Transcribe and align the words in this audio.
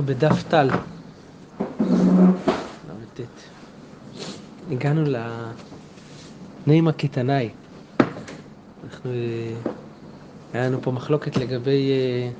אנחנו 0.00 0.14
בדף 0.14 0.42
טל. 0.48 0.68
ל"ט. 2.88 3.20
הגענו 4.70 5.04
לנעימה 6.66 6.92
קיתנאי. 6.92 7.48
אנחנו... 8.84 9.10
אה, 9.10 9.52
היה 10.52 10.66
לנו 10.66 10.82
פה 10.82 10.90
מחלוקת 10.90 11.36
לגבי 11.36 11.90
אה, 11.90 12.30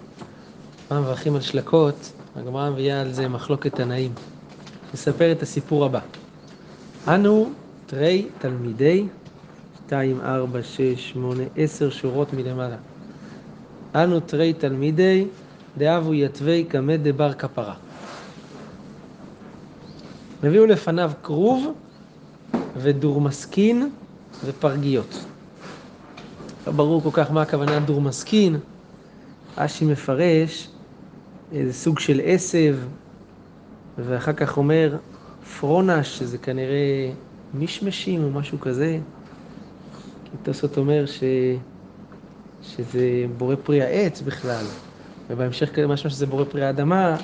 מה 0.90 1.00
מברכים 1.00 1.34
על 1.34 1.40
שלקות, 1.40 2.12
הגמרא 2.36 2.70
מביאה 2.70 3.00
על 3.00 3.12
זה 3.12 3.28
מחלוקת 3.28 3.74
תנאים. 3.74 4.12
נספר 4.94 5.32
את 5.32 5.42
הסיפור 5.42 5.84
הבא. 5.84 6.00
אנו 7.08 7.50
תרי 7.86 8.26
תלמידי, 8.38 9.06
2, 9.86 10.20
4, 10.20 10.62
6, 10.62 11.10
8, 11.12 11.42
10 11.56 11.90
שורות 11.90 12.32
מלמעלה. 12.32 12.76
אנו 13.94 14.20
תרי 14.20 14.52
תלמידי, 14.52 15.26
דאבו 15.78 16.14
יתווי 16.14 16.64
קמא 16.64 16.96
דבר 16.96 17.32
כפרה. 17.32 17.74
הביאו 20.42 20.66
לפניו 20.66 21.12
כרוב 21.22 21.66
ודורמסקין 22.76 23.90
ופרגיות. 24.44 25.26
לא 26.66 26.72
ברור 26.72 27.02
כל 27.02 27.10
כך 27.12 27.30
מה 27.30 27.42
הכוונה 27.42 27.80
דורמסקין. 27.80 28.56
אשי 29.56 29.84
מפרש 29.84 30.68
איזה 31.52 31.72
סוג 31.72 31.98
של 31.98 32.20
עשב, 32.24 32.78
ואחר 33.98 34.32
כך 34.32 34.56
אומר 34.56 34.96
פרונש, 35.60 36.18
שזה 36.18 36.38
כנראה 36.38 37.12
מישמשים 37.54 38.24
או 38.24 38.30
משהו 38.30 38.60
כזה. 38.60 38.98
כי 40.24 40.36
תוספות 40.42 40.78
אומר 40.78 41.06
ש... 41.06 41.22
שזה 42.62 43.24
בורא 43.36 43.56
פרי 43.62 43.82
העץ 43.82 44.20
בכלל, 44.20 44.64
ובהמשך 45.30 45.78
משמע 45.78 46.10
שזה 46.10 46.26
בורא 46.26 46.44
פרי 46.44 46.64
האדמה. 46.64 47.16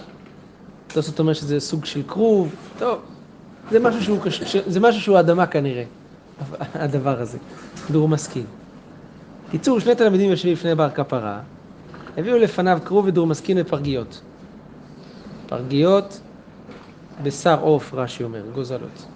תוספות 0.92 1.18
אומר 1.18 1.32
שזה 1.32 1.60
סוג 1.60 1.84
של 1.84 2.02
כרוב. 2.08 2.54
טוב, 2.78 3.00
זה 3.70 3.80
משהו 3.80 4.02
שהוא, 4.02 4.18
זה 4.66 4.80
משהו 4.80 5.00
שהוא 5.00 5.20
אדמה 5.20 5.46
כנראה, 5.46 5.84
הדבר 6.74 7.20
הזה. 7.20 7.38
דור 7.90 8.08
מסכים. 8.08 8.46
קיצור, 9.50 9.80
שני 9.80 9.94
תלמידים 9.94 10.30
יושבים 10.30 10.52
לפני 10.52 10.74
בר 10.74 10.90
כפרה, 10.90 11.40
הביאו 12.16 12.38
לפניו 12.38 12.78
כרוב 12.84 13.06
ודור 13.06 13.26
מסכים 13.26 13.56
ופרגיות. 13.60 14.20
פרגיות, 15.46 16.20
בשר 17.22 17.60
עוף, 17.60 17.94
רש"י 17.94 18.24
אומר, 18.24 18.42
גוזלות. 18.54 19.06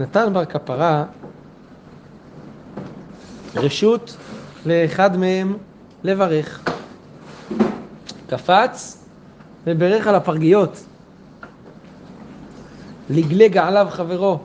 נתן 0.00 0.32
בר 0.32 0.44
כפרה 0.44 1.04
רשות 3.56 4.16
לאחד 4.66 5.16
מהם 5.16 5.56
לברך. 6.04 6.69
קפץ 8.30 9.04
וברך 9.66 10.06
על 10.06 10.14
הפרגיות. 10.14 10.84
לגלג 13.10 13.58
עליו 13.58 13.86
חברו. 13.90 14.38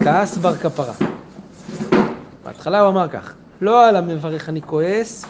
כעס 0.00 0.36
בר 0.36 0.54
כפרה. 0.54 0.94
בהתחלה 2.44 2.80
הוא 2.80 2.88
אמר 2.88 3.08
כך, 3.08 3.34
לא 3.60 3.88
על 3.88 3.96
המברך 3.96 4.48
אני 4.48 4.62
כועס, 4.62 5.24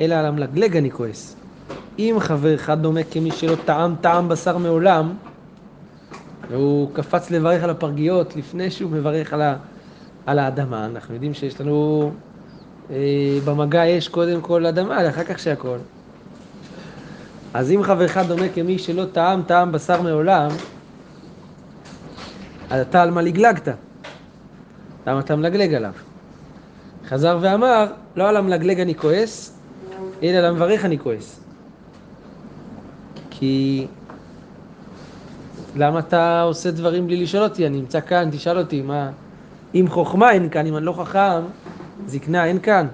אלא 0.00 0.14
על 0.14 0.26
המלגלג 0.26 0.76
אני 0.76 0.90
כועס. 0.90 1.36
אם 1.98 2.16
חבר 2.18 2.54
אחד 2.54 2.82
דומה 2.82 3.00
כמי 3.10 3.30
שלא 3.30 3.56
טעם 3.64 3.94
טעם 4.00 4.28
בשר 4.28 4.58
מעולם, 4.58 5.12
והוא 6.50 6.90
קפץ 6.94 7.30
לברך 7.30 7.62
על 7.62 7.70
הפרגיות 7.70 8.36
לפני 8.36 8.70
שהוא 8.70 8.90
מברך 8.90 9.32
על, 9.32 9.42
ה, 9.42 9.56
על 10.26 10.38
האדמה, 10.38 10.86
אנחנו 10.86 11.14
יודעים 11.14 11.34
שיש 11.34 11.60
לנו, 11.60 12.10
אה, 12.90 12.96
במגע 13.44 13.86
יש 13.86 14.08
קודם 14.08 14.40
כל 14.40 14.66
אדמה, 14.66 15.08
אחר 15.08 15.24
כך 15.24 15.38
שהכל. 15.38 15.78
אז 17.54 17.70
אם 17.70 17.82
חבר 17.82 18.06
אחד 18.06 18.28
דומה 18.28 18.48
כמי 18.48 18.78
שלא 18.78 19.04
טעם 19.12 19.42
טעם 19.42 19.72
בשר 19.72 20.02
מעולם, 20.02 20.50
אז 22.70 22.80
אתה 22.80 23.02
על 23.02 23.10
מה 23.10 23.22
לגלגת? 23.22 23.68
למה 25.06 25.20
אתה 25.20 25.36
מלגלג 25.36 25.74
עליו? 25.74 25.92
חזר 27.08 27.38
ואמר, 27.40 27.86
לא 28.16 28.28
על 28.28 28.36
המלגלג 28.36 28.80
אני 28.80 28.94
כועס, 28.94 29.58
אלא 30.22 30.36
על 30.36 30.44
המברך 30.44 30.84
אני 30.84 30.98
כועס. 30.98 31.40
כי 33.30 33.86
למה 35.76 35.98
אתה 35.98 36.42
עושה 36.42 36.70
דברים 36.70 37.06
בלי 37.06 37.16
לשאול 37.16 37.42
אותי? 37.42 37.66
אני 37.66 37.80
נמצא 37.80 38.00
כאן, 38.00 38.28
תשאל 38.32 38.58
אותי, 38.58 38.82
מה... 38.82 39.10
אם 39.74 39.86
חוכמה 39.88 40.32
אין 40.32 40.48
כאן, 40.48 40.66
אם 40.66 40.76
אני 40.76 40.86
לא 40.86 40.92
חכם, 40.92 41.42
זקנה 42.06 42.44
אין 42.44 42.58
כאן. 42.58 42.86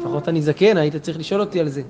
לפחות 0.00 0.28
אני 0.28 0.42
זקן, 0.42 0.76
היית 0.76 0.96
צריך 0.96 1.18
לשאול 1.18 1.40
אותי 1.40 1.60
על 1.60 1.68
זה. 1.68 1.82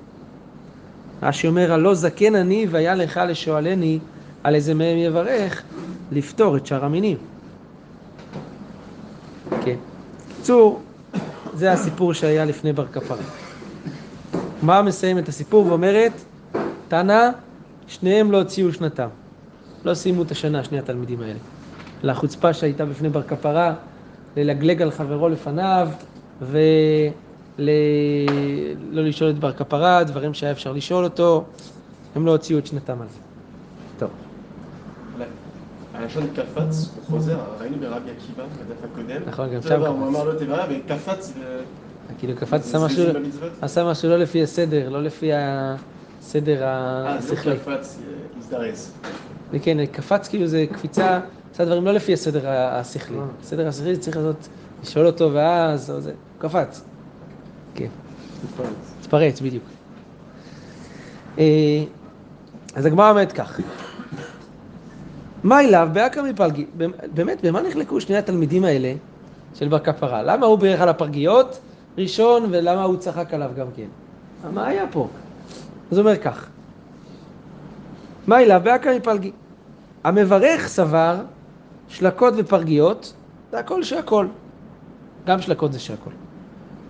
רש"י 1.23 1.47
אומר, 1.47 1.73
הלא 1.73 1.93
זקן 1.93 2.35
אני 2.35 2.67
והיה 2.69 2.95
לך 2.95 3.19
לשואלני 3.27 3.99
על 4.43 4.55
איזה 4.55 4.73
מהם 4.73 4.97
יברך, 4.97 5.63
לפתור 6.11 6.57
את 6.57 6.65
שאר 6.65 6.85
המינים. 6.85 7.17
כן. 9.65 9.75
בקיצור, 10.33 10.81
זה 11.53 11.71
הסיפור 11.71 12.13
שהיה 12.13 12.45
לפני 12.45 12.73
בר 12.73 12.85
כפרה. 12.87 13.17
מה 14.61 14.81
מסיים 14.81 15.17
את 15.17 15.29
הסיפור 15.29 15.67
ואומרת, 15.67 16.11
תנא, 16.87 17.29
שניהם 17.87 18.31
לא 18.31 18.37
הוציאו 18.37 18.73
שנתם. 18.73 19.07
לא 19.85 19.93
סיימו 19.93 20.21
את 20.21 20.31
השנה, 20.31 20.63
שני 20.63 20.79
התלמידים 20.79 21.21
האלה. 21.21 21.39
לחוצפה 22.03 22.53
שהייתה 22.53 22.85
בפני 22.85 23.09
בר 23.09 23.23
כפרה, 23.23 23.73
ללגלג 24.37 24.81
על 24.81 24.91
חברו 24.91 25.29
לפניו, 25.29 25.89
ולא 27.61 29.03
לשאול 29.03 29.29
את 29.29 29.39
בר 29.39 29.51
כפרה, 29.51 30.03
דברים 30.03 30.33
שהיה 30.33 30.51
אפשר 30.51 30.73
לשאול 30.73 31.03
אותו, 31.03 31.43
הם 32.15 32.25
לא 32.25 32.31
הוציאו 32.31 32.59
את 32.59 32.67
שנתם 32.67 33.01
על 33.01 33.07
זה. 33.07 33.19
טוב. 33.99 34.09
הלשון 35.93 36.27
קפץ, 36.35 36.89
הוא 36.95 37.03
חוזר, 37.05 37.37
ראינו 37.59 37.77
ברבי 37.79 38.09
עקיבא, 38.11 38.43
בדף 38.43 38.91
הקודם. 38.91 39.21
נכון, 39.25 39.55
גם 39.55 39.61
שם 39.61 39.81
הוא 39.81 40.07
אמר 40.07 40.23
לו 40.23 40.39
תברא, 40.39 40.65
וקפץ 40.69 41.33
ו... 41.39 41.59
כאילו 42.19 42.35
קפץ, 42.35 42.61
עשה 42.67 42.85
משהו, 42.85 43.03
עשה 43.61 43.83
משהו 43.83 44.09
לא 44.09 44.17
לפי 44.17 44.43
הסדר, 44.43 44.89
לא 44.89 45.03
לפי 45.03 45.31
הסדר 45.33 46.61
השכלי. 46.65 47.51
אה, 47.51 47.57
זה 47.57 47.63
קפץ, 47.63 47.99
הזדרז. 48.37 48.93
וכן, 49.51 49.85
קפץ 49.85 50.27
כאילו 50.27 50.47
זה 50.47 50.65
קפיצה, 50.73 51.19
עשה 51.53 51.65
דברים 51.65 51.85
לא 51.85 51.91
לפי 51.91 52.13
הסדר 52.13 52.49
השכלי. 52.49 53.17
הסדר 53.41 53.67
השכלי 53.67 53.97
צריך 53.97 54.17
לעשות, 54.17 54.47
לשאול 54.83 55.07
אותו 55.07 55.29
ואז, 55.33 55.91
או 55.91 56.01
זה, 56.01 56.13
קפץ. 56.37 56.83
כן. 57.75 57.87
התפרץ, 58.99 59.41
בדיוק. 59.41 59.63
אז 62.75 62.85
הגמרא 62.85 63.09
אומרת 63.09 63.31
כך. 63.31 63.59
מה 65.43 65.59
אליו 65.59 65.89
באקא 65.93 66.19
מפלגי? 66.19 66.65
באמת, 67.13 67.45
במה 67.45 67.61
נחלקו 67.61 68.01
שני 68.01 68.17
התלמידים 68.17 68.63
האלה 68.63 68.93
של 69.55 69.67
בר 69.67 69.79
כפרה? 69.79 70.23
למה 70.23 70.45
הוא 70.45 70.57
בירך 70.57 70.81
על 70.81 70.89
הפרגיות 70.89 71.59
ראשון 71.97 72.45
ולמה 72.51 72.83
הוא 72.83 72.97
צחק 72.97 73.33
עליו 73.33 73.51
גם 73.57 73.67
כן? 73.75 73.87
מה 74.53 74.67
היה 74.67 74.85
פה? 74.91 75.07
אז 75.91 75.97
הוא 75.97 76.05
אומר 76.07 76.17
כך, 76.17 76.47
מה 78.27 78.39
אליו 78.39 78.61
באקא 78.63 78.97
מפלגי? 78.97 79.31
המברך 80.03 80.67
סבר 80.67 81.15
שלקות 81.89 82.33
ופרגיות, 82.37 83.13
זה 83.51 83.59
הכל 83.59 83.83
שהכל. 83.83 84.27
גם 85.25 85.41
שלקות 85.41 85.73
זה 85.73 85.79
שהכל. 85.79 86.11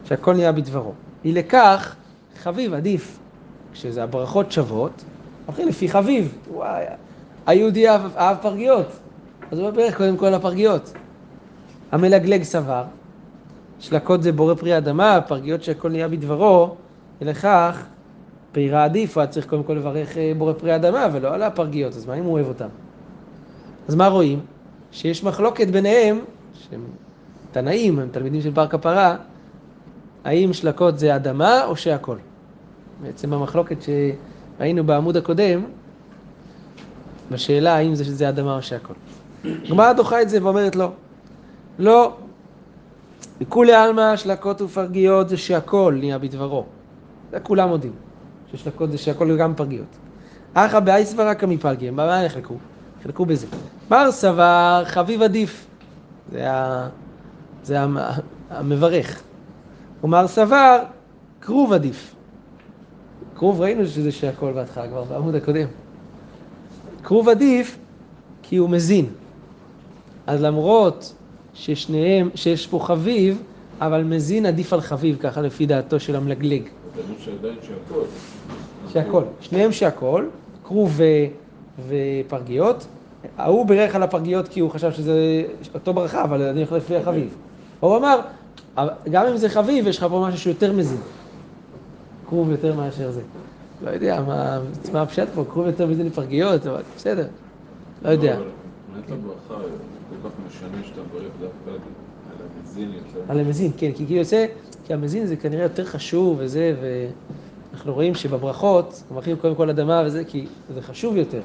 שהכל 0.06 0.34
נהיה 0.34 0.52
בדברו. 0.52 0.94
אי 1.26 1.32
לכך, 1.32 1.96
חביב 2.38 2.74
עדיף. 2.74 3.20
כשזה 3.74 4.04
הברכות 4.04 4.52
שוות, 4.52 5.04
הולכים 5.46 5.68
לפי 5.68 5.90
חביב. 5.90 6.38
וואי, 6.52 6.86
היהודי 7.46 7.90
אהב, 7.90 8.02
אהב 8.18 8.38
פרגיות, 8.42 8.88
אז 9.52 9.60
הוא 9.60 9.70
מברך 9.70 9.98
קודם 9.98 10.18
כל 10.18 10.30
לפרגיות. 10.30 10.94
המלגלג 11.92 12.44
סבר, 12.44 12.84
שלקות 13.80 14.24
זה 14.24 14.32
בורא 14.32 14.54
פרי 14.54 14.78
אדמה, 14.78 15.22
פרגיות 15.22 15.64
שהכל 15.64 15.90
נהיה 15.90 16.08
בדברו, 16.08 16.76
ולכך 17.22 17.84
פירה 18.52 18.84
עדיף, 18.84 19.18
הוא 19.18 19.22
היה 19.22 19.32
צריך 19.32 19.48
קודם 19.48 19.64
כל 19.64 19.74
לברך 19.74 20.18
אה, 20.18 20.32
בורא 20.38 20.54
פרי 20.54 20.76
אדמה, 20.76 21.08
ולא 21.12 21.34
על 21.34 21.44
הפרגיות, 21.44 21.94
אז 21.94 22.06
מה 22.06 22.14
אם 22.14 22.24
הוא 22.24 22.34
אוהב 22.34 22.48
אותם? 22.48 22.68
אז 23.88 23.96
מה 23.96 24.08
רואים? 24.08 24.40
שיש 24.92 25.24
מחלוקת 25.24 25.68
ביניהם, 25.68 26.20
שהם 26.54 26.84
תנאים, 27.52 28.00
הם 28.00 28.08
תלמידים 28.12 28.42
של 28.42 28.50
בר 28.50 28.68
כפרה, 28.68 29.16
האם 30.24 30.54
שלקות 30.54 31.00
זה 31.00 31.16
אדמה 31.16 31.66
או 31.66 31.76
שהכל. 31.76 32.18
בעצם 33.02 33.34
המחלוקת 33.34 33.78
שראינו 33.82 34.84
בעמוד 34.84 35.18
הקודם, 35.18 35.64
בשאלה 37.32 37.76
האם 37.76 37.96
זה, 37.96 38.04
זה 38.04 38.30
אדמה 38.30 38.56
או 38.56 38.62
שהכל. 38.62 38.94
גמרא 39.70 39.94
דוחה 39.94 40.22
את 40.22 40.30
זה 40.30 40.44
ואומרת 40.44 40.76
לא. 40.76 40.92
לא. 41.80 42.16
לכולי 43.42 43.74
עלמא 43.74 44.16
שלקות 44.16 44.62
ופרגיות 44.62 45.30
זה 45.30 45.38
שהכל 45.38 45.96
נהיה 46.00 46.18
בדברו. 46.18 46.66
זה 47.32 47.40
כולם 47.40 47.70
מודים. 47.70 47.92
ששלקות 48.52 48.92
זה 48.92 48.98
שהכל 48.98 49.38
גם 49.38 49.56
פרגיות. 49.56 49.98
אחא 50.54 50.80
באי 50.80 51.06
סברה 51.06 51.36
כמפלגי, 51.36 51.92
במה 51.92 52.26
נחלקו? 52.26 52.56
חלקו 53.04 53.26
בזה. 53.26 53.48
מר 53.92 54.12
סבר 54.12 54.84
חביב 54.86 55.22
עדיף. 55.22 55.68
זה, 56.32 56.52
ה... 56.52 56.88
זה 57.64 57.78
המברך. 58.50 59.22
ומר 60.04 60.28
סבר 60.28 60.80
כרוב 61.42 61.74
עדיף. 61.74 62.16
כרוב 63.36 63.62
ראינו 63.62 63.88
שזה 63.88 64.12
שהכל 64.12 64.52
בהתחלה 64.52 64.88
כבר 64.88 65.04
בעמוד 65.04 65.36
הקודם. 65.36 65.68
כרוב 67.04 67.30
עדיף 67.30 67.78
כי 68.44 68.58
הוא 68.58 68.70
מזין. 68.70 69.06
אז 70.28 70.42
למרות 70.42 71.14
ששניהם, 71.54 72.30
שיש 72.36 72.68
פה 72.68 72.80
חביב, 72.80 73.42
אבל 73.82 74.04
מזין 74.04 74.46
עדיף 74.46 74.74
על 74.74 74.82
חביב, 74.82 75.18
ככה 75.20 75.42
לפי 75.42 75.66
דעתו 75.66 76.00
של 76.00 76.16
המלגלג. 76.16 76.62
שהכל. 78.94 79.24
שניהם 79.42 79.72
שהכל, 79.72 80.26
כרוב 80.64 80.92
ו- 80.98 81.04
ופרגיות. 81.88 82.86
ההוא 83.38 83.66
בירך 83.66 83.96
על 83.96 84.04
הפרגיות 84.04 84.48
כי 84.48 84.60
הוא 84.60 84.70
חשב 84.70 84.92
שזה 84.92 85.44
אותו 85.74 85.94
ברכה, 85.94 86.24
אבל 86.24 86.42
אני 86.42 86.62
יכול 86.62 86.78
לפי 86.78 86.96
החביב. 86.96 87.36
הוא 87.80 87.98
אמר, 87.98 88.20
"אבל 88.20 88.28
גם 89.12 89.28
אם 89.28 89.38
זה 89.38 89.50
חביב, 89.50 89.88
יש 89.88 89.98
לך 89.98 90.06
פה 90.10 90.26
משהו 90.28 90.40
שיותר 90.40 90.74
מזין. 90.74 91.02
כרוב 92.30 92.52
יותר 92.52 92.76
מאשר 92.76 93.12
זה. 93.12 93.22
לא 93.86 93.90
יודע 93.90 94.22
מה, 94.28 94.60
מה 94.94 95.02
הפשט 95.02 95.28
פה, 95.36 95.46
כרוב 95.50 95.68
יותר 95.68 95.88
מזין 95.88 96.06
לפרגיות, 96.06 96.68
אבל 96.68 96.82
בסדר, 96.96 97.28
לא 98.02 98.10
יודע. 98.10 98.36
אבל 98.36 98.44
מבחינת 99.00 99.20
הברכה, 99.20 99.64
כל 100.10 100.30
כך 100.30 100.36
משנה 100.48 100.84
שאתה 100.88 101.02
מברך 101.10 101.32
דווקא 101.42 101.70
על 101.70 102.48
המזין 102.58 102.92
יותר. 102.94 103.32
על 103.32 103.40
המזין, 103.40 103.72
כן, 103.78 103.92
כי 103.96 104.06
כאילו 104.06 104.20
יוצא, 104.20 104.46
כי 104.86 104.94
המזין 104.94 105.26
זה 105.26 105.36
כנראה 105.36 105.64
יותר 105.64 105.86
חשוב 105.86 106.38
וזה, 106.40 106.76
ואנחנו 106.82 107.94
רואים 107.94 108.16
שבברכות, 108.16 109.04
מברכים 109.12 109.36
קודם 109.38 109.56
כל 109.56 109.70
אדמה 109.70 110.04
וזה, 110.06 110.24
כי 110.24 110.46
זה 110.74 110.82
חשוב 110.82 111.18
יותר. 111.18 111.42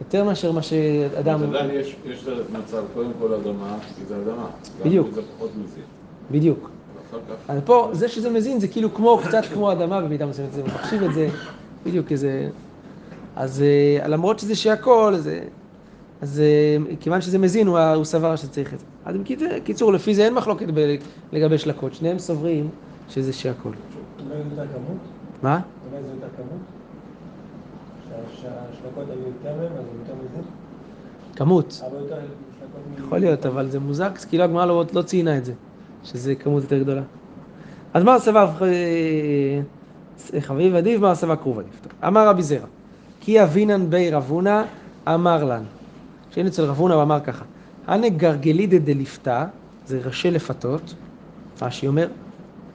יותר 0.00 0.24
מאשר 0.24 0.52
מה 0.52 0.62
שאדם... 0.62 1.42
עדיין 1.42 1.70
יש, 1.70 1.96
מצב, 2.52 2.82
קודם 2.94 3.10
כל 3.20 3.34
אדמה, 3.34 3.76
כי 3.98 4.04
זה 4.08 4.16
אדמה. 4.16 4.46
בדיוק. 4.84 5.08
זה 5.14 5.22
פחות 5.36 5.50
מזין. 5.64 5.97
בדיוק. 6.30 6.70
אז 7.48 7.60
פה, 7.64 7.90
זה 7.92 8.08
שזה 8.08 8.30
מזין 8.30 8.60
זה 8.60 8.68
כאילו 8.68 8.94
כמו, 8.94 9.20
קצת 9.24 9.42
כמו 9.54 9.72
אדמה 9.72 10.00
במידה 10.00 10.26
מסוימת, 10.26 10.52
זה 10.52 10.62
מחשיב 10.62 11.02
את 11.02 11.14
זה, 11.14 11.28
בדיוק 11.86 12.12
איזה... 12.12 12.48
אז 13.36 13.62
אה, 13.62 14.08
למרות 14.08 14.38
שזה 14.38 14.54
שהכל, 14.54 15.14
זה... 15.16 15.40
אז 16.22 16.40
אה, 16.40 16.94
כיוון 17.00 17.20
שזה 17.20 17.38
מזין, 17.38 17.66
הוא, 17.66 17.78
הוא 17.78 18.04
סבר 18.04 18.36
שצריך 18.36 18.74
את 18.74 18.78
זה. 18.78 18.84
אז 19.04 19.16
בקיצור, 19.56 19.92
לפי 19.92 20.14
זה 20.14 20.24
אין 20.24 20.34
מחלוקת 20.34 20.66
ב- 20.74 20.96
לגבי 21.32 21.58
שלקות, 21.58 21.94
שניהם 21.94 22.18
סוברים 22.18 22.68
שזה 23.08 23.32
שהכל. 23.32 23.68
אולי 23.68 24.34
זה 24.54 24.60
יותר 24.60 24.72
כמות? 24.72 24.98
מה? 25.42 25.60
אולי 25.92 26.02
זה 26.02 26.08
יותר 26.14 26.26
כמות? 26.36 26.60
שה- 28.08 28.40
שהשלקות 28.40 29.04
היו 29.10 29.26
יותר 29.26 29.56
מהם, 29.56 29.72
אז 29.78 29.84
זה 29.84 30.12
יותר 30.12 30.14
מזה? 30.24 30.48
כמות. 31.36 31.80
אבל 31.90 31.96
יותר 32.00 32.16
שלקות 32.60 32.80
מ... 33.00 33.04
יכול 33.06 33.18
להיות, 33.18 33.46
אבל 33.46 33.70
זה 33.70 33.78
מוזר, 33.80 34.08
כאילו 34.28 34.44
הגמרא 34.44 34.66
לא, 34.66 34.84
לא 34.92 35.02
ציינה 35.02 35.38
את 35.38 35.44
זה, 35.44 35.52
שזה 36.04 36.34
כמות 36.34 36.62
יותר 36.62 36.78
גדולה. 36.78 37.02
אז 37.94 38.04
מה 38.04 38.14
הסבב 38.14 38.48
אה, 38.62 40.40
חביב 40.40 40.74
עדיף, 40.74 41.00
מה 41.00 41.10
הסבב 41.10 41.34
קרוב 41.34 41.58
עדיף? 41.58 41.80
אמר 42.06 42.28
רבי 42.28 42.42
זרע, 42.42 42.66
כי 43.20 43.42
אבינן 43.42 43.90
בי 43.90 44.10
רבונה 44.10 44.64
אמר 45.08 45.44
לן. 45.44 45.62
כשהיינו 46.30 46.50
אצל 46.50 46.64
רבונה 46.64 46.94
הוא 46.94 47.02
אמר 47.02 47.20
ככה, 47.20 47.44
הנה 47.86 48.08
גרגלידא 48.08 48.78
דליפתא, 48.78 49.44
זה 49.86 50.00
ראשי 50.04 50.30
לפתות, 50.30 50.94
רש"י 51.62 51.86
אומר, 51.86 52.08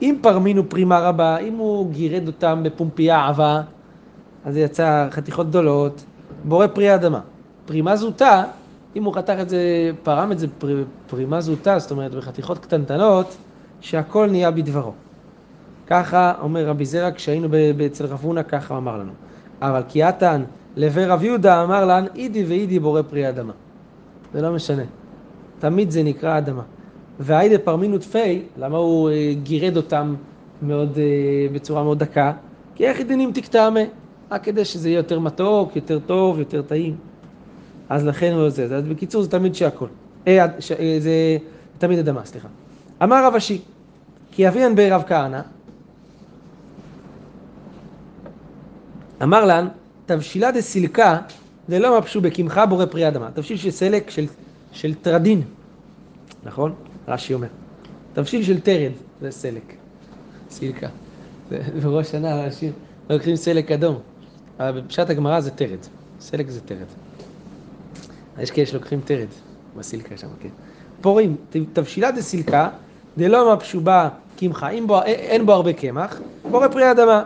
אם 0.01 0.15
פרמינו 0.21 0.69
פרימה 0.69 0.99
רבה, 0.99 1.37
אם 1.37 1.53
הוא 1.53 1.91
גירד 1.91 2.27
אותם 2.27 2.61
בפומפייה 2.63 3.27
עבה, 3.27 3.61
אז 4.45 4.53
זה 4.53 4.59
יצא 4.59 5.07
חתיכות 5.11 5.49
גדולות, 5.49 6.03
בורא 6.43 6.67
פרי 6.67 6.95
אדמה. 6.95 7.19
פרימה 7.65 7.95
זוטה, 7.95 8.43
אם 8.95 9.03
הוא 9.03 9.13
חתך 9.13 9.35
את 9.41 9.49
זה, 9.49 9.91
פרם 10.03 10.31
את 10.31 10.39
זה 10.39 10.47
פר, 10.57 10.83
פרימה 11.07 11.41
זוטה, 11.41 11.79
זאת 11.79 11.91
אומרת 11.91 12.15
בחתיכות 12.15 12.57
קטנטנות, 12.59 13.37
שהכל 13.81 14.29
נהיה 14.29 14.51
בדברו. 14.51 14.91
ככה 15.87 16.33
אומר 16.41 16.67
רבי 16.67 16.85
זרע, 16.85 17.11
כשהיינו 17.11 17.47
אצל 17.85 18.05
רב 18.05 18.19
הונא, 18.21 18.43
ככה 18.43 18.77
אמר 18.77 18.97
לנו. 18.97 19.11
אבל 19.61 19.81
כי 19.87 20.03
עתן 20.03 20.43
לבי 20.75 21.05
רב 21.05 21.23
יהודה 21.23 21.63
אמר 21.63 21.85
לן, 21.85 22.05
אידי 22.15 22.45
ואידי 22.45 22.79
בורא 22.79 23.01
פרי 23.01 23.29
אדמה. 23.29 23.53
זה 24.33 24.41
לא 24.41 24.51
משנה. 24.51 24.83
תמיד 25.59 25.91
זה 25.91 26.03
נקרא 26.03 26.37
אדמה. 26.37 26.61
והאידי 27.19 27.57
פרמינו 27.57 27.97
תפי, 27.97 28.41
למה 28.57 28.77
הוא 28.77 29.09
אה, 29.09 29.33
גירד 29.43 29.77
אותם 29.77 30.15
מאוד, 30.61 30.97
אה, 30.97 31.53
בצורה 31.53 31.83
מאוד 31.83 31.99
דקה? 31.99 32.33
כי 32.75 32.87
איך 32.87 32.99
ידינים 32.99 33.31
תקטעמה? 33.31 33.79
רק 34.31 34.43
כדי 34.43 34.65
שזה 34.65 34.89
יהיה 34.89 34.97
יותר 34.97 35.19
מתוק, 35.19 35.75
יותר 35.75 35.99
טוב, 35.99 36.39
יותר 36.39 36.61
טעים. 36.61 36.95
אז 37.93 38.05
לכן 38.05 38.33
הוא 38.33 38.49
זה. 38.49 38.75
אז 38.75 38.83
בקיצור, 38.83 39.23
זה 39.23 39.29
תמיד 39.29 39.55
שהכל. 39.55 39.87
אה, 40.27 40.45
ש, 40.59 40.71
אה, 40.71 40.97
זה 40.99 41.37
תמיד 41.77 41.99
אדמה, 41.99 42.25
סליחה. 42.25 42.47
אמר 43.03 43.25
רב 43.25 43.35
אשי, 43.35 43.61
כי 44.31 44.47
אביאן 44.47 44.75
בי 44.75 44.89
רב 44.89 45.03
כהנא, 45.07 45.41
אמר 49.23 49.45
לן, 49.45 49.67
תבשילה 50.05 50.51
דסילקה 50.51 51.19
דלא 51.69 51.99
מפשו 51.99 52.21
בקמחה 52.21 52.65
בורא 52.65 52.85
פרי 52.85 53.07
אדמה. 53.07 53.29
תבשיל 53.33 53.57
של 53.57 53.71
סלק, 53.71 54.09
של, 54.09 54.25
של 54.71 54.93
טרדין, 54.93 55.41
נכון? 56.43 56.73
רש"י 57.07 57.33
אומר. 57.33 57.47
תבשיל 58.13 58.43
של 58.43 58.59
תרד, 58.59 58.91
זה 59.21 59.31
סלק. 59.31 59.73
סילקה. 60.49 60.87
בראש 61.83 62.11
שנה 62.11 62.45
אנשים 62.45 62.71
לוקחים 63.09 63.35
סלק 63.35 63.71
אדום. 63.71 63.99
אבל 64.59 64.81
בפשט 64.81 65.09
הגמרא 65.09 65.39
זה 65.39 65.51
תרד. 65.51 65.79
סלק 66.19 66.49
זה 66.49 66.61
תרד. 66.61 67.02
יש 68.39 68.51
כאלה 68.51 68.67
שלוקחים 68.67 69.01
תרד 69.05 69.27
בסילקה 69.77 70.17
שם, 70.17 70.27
כן. 70.39 70.49
פורים, 71.01 71.35
תבשילה 71.73 72.11
דסילקה, 72.11 72.69
דלא 73.17 73.55
מפשו 73.55 73.81
בה 73.81 74.09
קמחה, 74.37 74.69
אין 74.69 74.87
בו, 74.87 75.01
אין 75.01 75.45
בו 75.45 75.53
הרבה 75.53 75.73
קמח, 75.73 76.21
בורא 76.51 76.67
פרי 76.67 76.91
אדמה. 76.91 77.23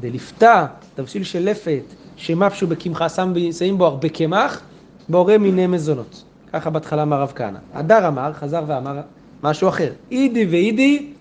דלפתה, 0.00 0.66
תבשיל 0.94 1.24
של 1.24 1.50
לפת, 1.50 1.82
שמפשו 2.16 2.66
בקמחה, 2.66 3.06
שמים 3.08 3.78
בו 3.78 3.86
הרבה 3.86 4.08
קמח, 4.08 4.62
בורא 5.08 5.36
מיני 5.36 5.66
מזונות. 5.66 6.24
ככה 6.52 6.70
בהתחלה 6.70 7.02
אמר 7.02 7.20
רב 7.20 7.32
כהנא. 7.34 7.58
הדר 7.74 8.08
אמר, 8.08 8.32
חזר 8.32 8.62
ואמר 8.66 9.00
משהו 9.42 9.68
אחר. 9.68 9.92
אידי 10.10 10.46
ואידי, 10.46 11.12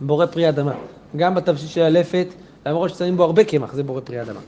בורא 0.00 0.26
פרי 0.26 0.48
אדמה. 0.48 0.72
גם 1.16 1.34
בתבשיל 1.34 1.68
של 1.68 1.82
הלפת, 1.82 2.26
למרות 2.66 2.90
ששמים 2.90 3.16
בו 3.16 3.24
הרבה 3.24 3.44
קמח, 3.44 3.74
זה 3.74 3.82
בורא 3.82 4.00
פרי 4.00 4.22
אדמה. 4.22 4.40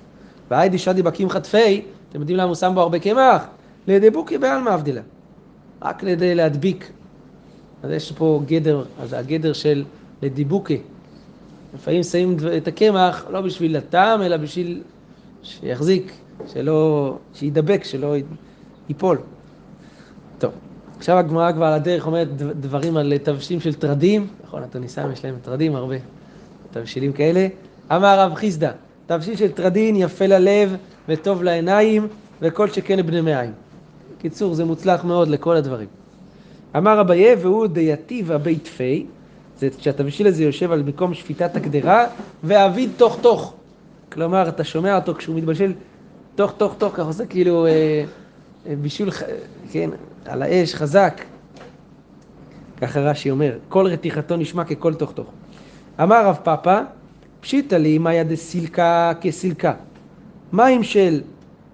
והיידי 0.51 0.79
שדי 0.79 1.03
בקמחא 1.03 1.39
תפי, 1.39 1.83
אתם 2.17 2.23
יודעים 2.23 2.39
למה 2.39 2.49
הוא 2.49 2.55
שם 2.55 2.73
בו 2.75 2.81
הרבה 2.81 2.99
קמח? 2.99 3.47
לדבוקי 3.87 4.39
בעלמא 4.39 4.75
אבדילה. 4.75 5.01
רק 5.83 6.01
כדי 6.01 6.35
להדביק. 6.35 6.91
אז 7.83 7.91
יש 7.91 8.13
פה 8.13 8.43
גדר, 8.47 8.85
אז 9.03 9.13
הגדר 9.13 9.53
של 9.53 9.85
לדיבוקי. 10.23 10.81
לפעמים 11.75 12.03
שמים 12.03 12.37
את 12.57 12.69
הקמח 12.69 13.27
לא 13.31 13.41
בשביל 13.41 13.77
הטעם, 13.77 14.23
אלא 14.23 14.37
בשביל 14.37 14.83
שיחזיק, 15.43 16.13
שלא, 16.47 17.17
שידבק, 17.35 17.85
שלא 17.85 18.15
ייפול. 18.89 19.19
טוב, 20.39 20.53
עכשיו 20.97 21.19
הגמרא 21.19 21.53
כבר 21.53 21.65
על 21.67 21.73
הדרך 21.73 22.07
אומרת 22.07 22.37
דב- 22.37 22.53
דברים 22.61 22.97
על 22.97 23.13
תבשילים 23.23 23.61
של 23.61 23.75
טרדים, 23.75 24.27
נכון, 24.45 24.63
התוניסאים 24.63 25.13
יש 25.13 25.25
להם 25.25 25.35
טרדים 25.43 25.77
הרבה, 25.77 25.97
תבשילים 26.71 27.13
כאלה. 27.13 27.49
אמר 27.93 28.21
רב 28.21 28.35
חיסדא, 28.35 28.71
תבשיל 29.07 29.37
של 29.37 29.53
טרדין 29.53 29.97
יפה 29.97 30.27
ללב 30.27 30.77
וטוב 31.09 31.43
לעיניים 31.43 32.09
וכל 32.43 32.71
שכן 32.71 32.99
לבני 32.99 33.21
מעיים. 33.21 33.53
קיצור, 34.19 34.55
זה 34.55 34.65
מוצלח 34.65 35.05
מאוד 35.05 35.29
לכל 35.29 35.57
הדברים. 35.57 35.89
אמר 36.77 37.01
אביה 37.01 37.37
והוא 37.41 37.67
דייטיבה 37.67 38.39
בית 38.39 38.67
פי, 38.67 39.07
זה 39.59 39.69
כשהתבשיל 39.79 40.27
הזה 40.27 40.45
יושב 40.45 40.73
על 40.73 40.83
מקום 40.83 41.15
שפיטת 41.15 41.57
הקדרה, 41.57 42.07
ואביד 42.45 42.91
תוך 42.97 43.19
תוך. 43.21 43.55
כלומר, 44.13 44.49
אתה 44.49 44.65
שומע 44.65 44.97
אותו 44.97 45.15
כשהוא 45.15 45.37
מתבשל 45.37 45.73
תוך 46.35 46.53
תוך 46.57 46.75
תוך, 46.79 46.93
ככה 46.93 47.03
עושה 47.03 47.27
כאילו 47.27 47.67
אה, 47.67 47.71
אה, 48.67 48.75
בישול, 48.81 49.11
ח- 49.11 49.23
כן, 49.73 49.91
על 50.25 50.43
האש, 50.43 50.75
חזק. 50.75 51.21
ככה 52.81 53.01
רש"י 53.01 53.31
אומר, 53.31 53.59
כל 53.69 53.87
רתיחתו 53.87 54.37
נשמע 54.37 54.65
ככל 54.65 54.95
תוך 54.95 55.13
תוך. 55.13 55.27
אמר 56.03 56.27
רב 56.27 56.39
פאפא, 56.43 56.81
פשיטא 57.41 57.75
לי 57.75 57.99
מאיה 57.99 58.25
דסילקה 58.25 59.13
כסילקה. 59.21 59.73
מים 60.53 60.83
של 60.83 61.21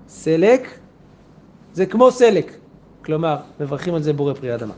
סלק 0.08 0.68
זה 1.72 1.86
כמו 1.86 2.10
סלק, 2.10 2.52
כלומר, 3.04 3.36
מברכים 3.60 3.94
על 3.94 4.02
זה 4.02 4.12
בורא 4.12 4.34
פרי 4.34 4.54
אדמה. 4.54 4.74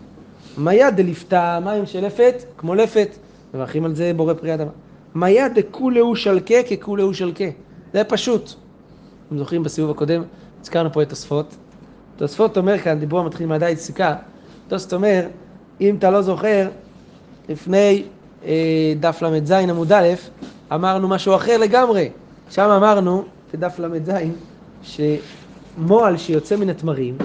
מאיה 0.59 0.91
דליפתא, 0.91 1.59
מים 1.65 1.87
של 1.87 2.07
לפת, 2.07 2.45
כמו 2.57 2.75
לפת, 2.75 3.09
מברכים 3.55 3.85
על 3.85 3.95
זה 3.95 4.13
בורא 4.17 4.35
פרי 4.35 4.55
אדמה. 4.55 4.71
מאיה 5.15 5.49
דכולהו 5.49 6.17
שלקה 6.17 6.63
ככולהו 6.71 7.15
שלקה. 7.15 7.45
זה 7.93 8.05
פשוט. 8.05 8.53
אתם 9.27 9.39
זוכרים 9.39 9.63
בסיבוב 9.63 9.91
הקודם, 9.91 10.23
הזכרנו 10.61 10.93
פה 10.93 11.03
את 11.03 11.09
תוספות. 11.09 11.55
תוספות 12.17 12.57
אומר 12.57 12.79
כאן, 12.79 12.99
דיבור 12.99 13.21
המתחיל 13.21 13.47
מהדאית 13.47 13.79
סיכה, 13.79 14.15
תוספות 14.69 14.93
אומר, 14.93 15.27
אם 15.81 15.97
אתה 15.99 16.11
לא 16.11 16.23
זוכר, 16.23 16.69
לפני 17.49 18.03
אה, 18.45 18.95
דף 19.01 19.23
ל"ז 19.23 19.51
עמוד 19.51 19.93
א', 19.93 20.09
אמרנו 20.73 21.09
משהו 21.09 21.37
אחר 21.37 21.57
לגמרי. 21.57 22.09
שם 22.51 22.71
אמרנו, 22.71 23.25
בדף 23.55 23.79
ל"ז, 23.79 24.11
שמועל 24.83 26.17
שיוצא 26.17 26.57
מן 26.57 26.71
התמרים, 26.71 27.17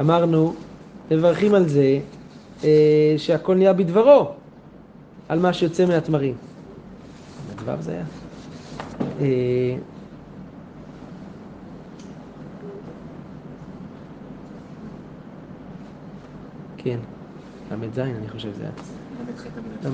אמרנו, 0.00 0.54
מברכים 1.10 1.54
על 1.54 1.68
זה 1.68 1.98
אה, 2.64 3.14
שהכל 3.16 3.54
נהיה 3.54 3.72
בדברו, 3.72 4.32
על 5.28 5.38
מה 5.38 5.52
שיוצא 5.52 5.86
מן 5.86 5.94
התמרים. 5.94 6.34
ו' 7.64 7.70
זה 7.80 7.92
היה. 7.92 8.04
אה, 9.20 9.76
כן, 16.76 16.98
ל"ז 17.70 17.98
אני 17.98 18.28
חושב 18.28 18.50
זה 18.58 18.62
היה. 18.62 18.72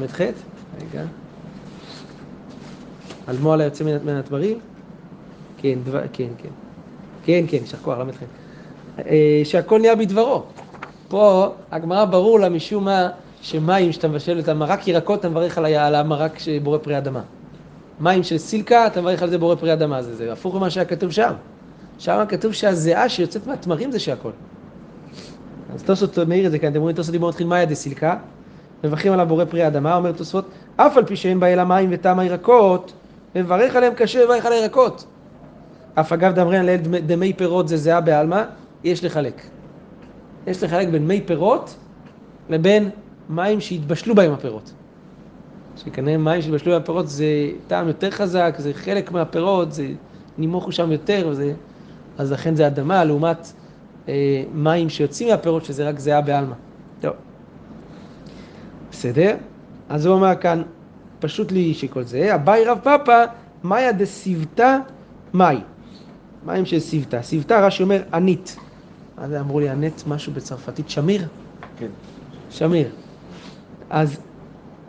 ל"ח? 0.06 0.20
רגע. 0.80 1.04
על 3.26 3.36
מועל 3.38 3.60
היוצא 3.60 3.84
מן 3.84 4.16
התמרים? 4.16 4.58
כן, 5.66 5.78
דבר, 5.84 6.00
כן, 6.12 6.28
כן. 6.38 6.48
כן, 7.24 7.44
כן, 7.48 7.56
יישר 7.56 7.76
כוח, 7.82 7.98
ל"ח. 7.98 8.22
אה, 9.06 9.40
שהכל 9.44 9.80
נהיה 9.80 9.96
בדברו. 9.96 10.42
פה 11.08 11.48
הגמרא 11.70 12.04
ברור 12.04 12.40
לה 12.40 12.48
משום 12.48 12.84
מה 12.84 13.08
שמים 13.42 13.92
שאתה 13.92 14.08
מבשל 14.08 14.38
אותם, 14.38 14.58
מרק 14.58 14.88
ירקות 14.88 15.20
אתה 15.20 15.28
מברך 15.28 15.58
על 15.58 15.94
המרק 15.94 16.38
שבורא 16.38 16.78
פרי 16.78 16.98
אדמה. 16.98 17.20
מים 18.00 18.22
של 18.22 18.38
סילקה 18.38 18.86
אתה 18.86 19.00
מברך 19.00 19.22
על 19.22 19.30
זה 19.30 19.38
בורא 19.38 19.54
פרי 19.54 19.72
אדמה, 19.72 20.02
זה, 20.02 20.16
זה 20.16 20.32
הפוך 20.32 20.54
ממה 20.54 20.70
שהיה 20.70 20.84
כתוב 20.84 21.10
שם. 21.10 21.32
שם 21.98 22.24
כתוב 22.28 22.52
שהזיעה 22.52 23.08
שיוצאת 23.08 23.46
מהתמרים 23.46 23.92
זה 23.92 23.98
שהכל. 23.98 24.30
אז 25.74 25.82
תוספות 25.82 26.18
מעיר 26.28 26.46
את 26.46 26.50
זה 26.50 26.58
כאן, 26.58 26.72
אתם 26.72 26.80
רואים 26.80 26.96
תוספות 26.96 27.12
דיבור 27.12 27.28
מתחיל 27.28 27.46
מאיה 27.46 27.64
דסילקה, 27.64 28.16
מברכים 28.84 29.12
עליו 29.12 29.26
בורא 29.26 29.44
פרי 29.44 29.66
אדמה, 29.66 29.96
אומר 29.96 30.12
תוספות, 30.12 30.44
אף 30.76 30.96
על 30.96 31.04
פי 31.04 31.16
שאין 31.16 31.40
בה 31.40 31.46
אלא 31.46 31.64
מים 31.64 31.88
וטעם 31.92 32.18
הירקות, 32.18 32.92
מברך 33.34 33.76
עליהם 33.76 33.94
קשה 33.94 34.24
מברך 34.24 34.46
על 34.46 34.52
הירקות. 34.52 35.04
אף 36.00 36.12
אגב 36.12 36.32
דאמרין 36.34 36.66
לאל 36.66 36.76
דמי- 36.76 37.00
דמי 37.00 37.32
פירות 37.32 37.68
זה 37.68 37.76
זהה 37.76 38.00
בעלמא, 38.00 38.42
יש 38.84 39.04
לחלק. 39.04 39.42
יש 40.46 40.62
לחלק 40.62 40.88
בין 40.88 41.06
מי 41.06 41.20
פירות 41.20 41.76
לבין 42.48 42.90
מים 43.28 43.60
שהתבשלו 43.60 44.14
בהם 44.14 44.32
הפירות. 44.32 44.72
שכנראה 45.76 46.16
מים 46.18 46.42
שהתבשלו 46.42 46.72
בהם 46.72 46.82
הפירות 46.82 47.08
זה 47.08 47.26
טעם 47.66 47.88
יותר 47.88 48.10
חזק, 48.10 48.54
זה 48.58 48.74
חלק 48.74 49.12
מהפירות, 49.12 49.72
זה 49.72 49.88
נימוכו 50.38 50.72
שם 50.72 50.92
יותר, 50.92 51.26
וזה, 51.30 51.52
אז 52.18 52.32
לכן 52.32 52.54
זה 52.54 52.66
אדמה 52.66 53.04
לעומת 53.04 53.52
אה, 54.08 54.44
מים 54.54 54.88
שיוצאים 54.88 55.28
מהפירות 55.28 55.64
שזה 55.64 55.88
רק 55.88 55.98
זהה 55.98 56.20
בעלמא. 56.20 56.54
טוב. 57.00 57.12
בסדר? 58.90 59.36
אז 59.88 60.06
הוא 60.06 60.14
אומר 60.14 60.34
כאן, 60.40 60.62
פשוט 61.20 61.52
לי 61.52 61.74
שכל 61.74 62.02
זה, 62.02 62.34
אביי 62.34 62.64
רב 62.64 62.78
פאפא, 62.82 63.24
מאיה 63.64 63.92
דסיבתא 63.92 64.78
מאי. 65.34 65.56
מים 66.46 66.66
של 66.66 66.78
סיבתא. 66.80 67.22
סיבתא, 67.22 67.54
רש"י 67.54 67.82
אומר, 67.82 68.02
ענית. 68.14 68.56
מה 69.18 69.28
זה 69.28 69.40
אמרו 69.40 69.60
לי, 69.60 69.68
ענית 69.68 70.04
משהו 70.06 70.32
בצרפתית? 70.32 70.90
שמיר? 70.90 71.26
כן. 71.78 71.86
שמיר. 72.50 72.88
אז 73.90 74.18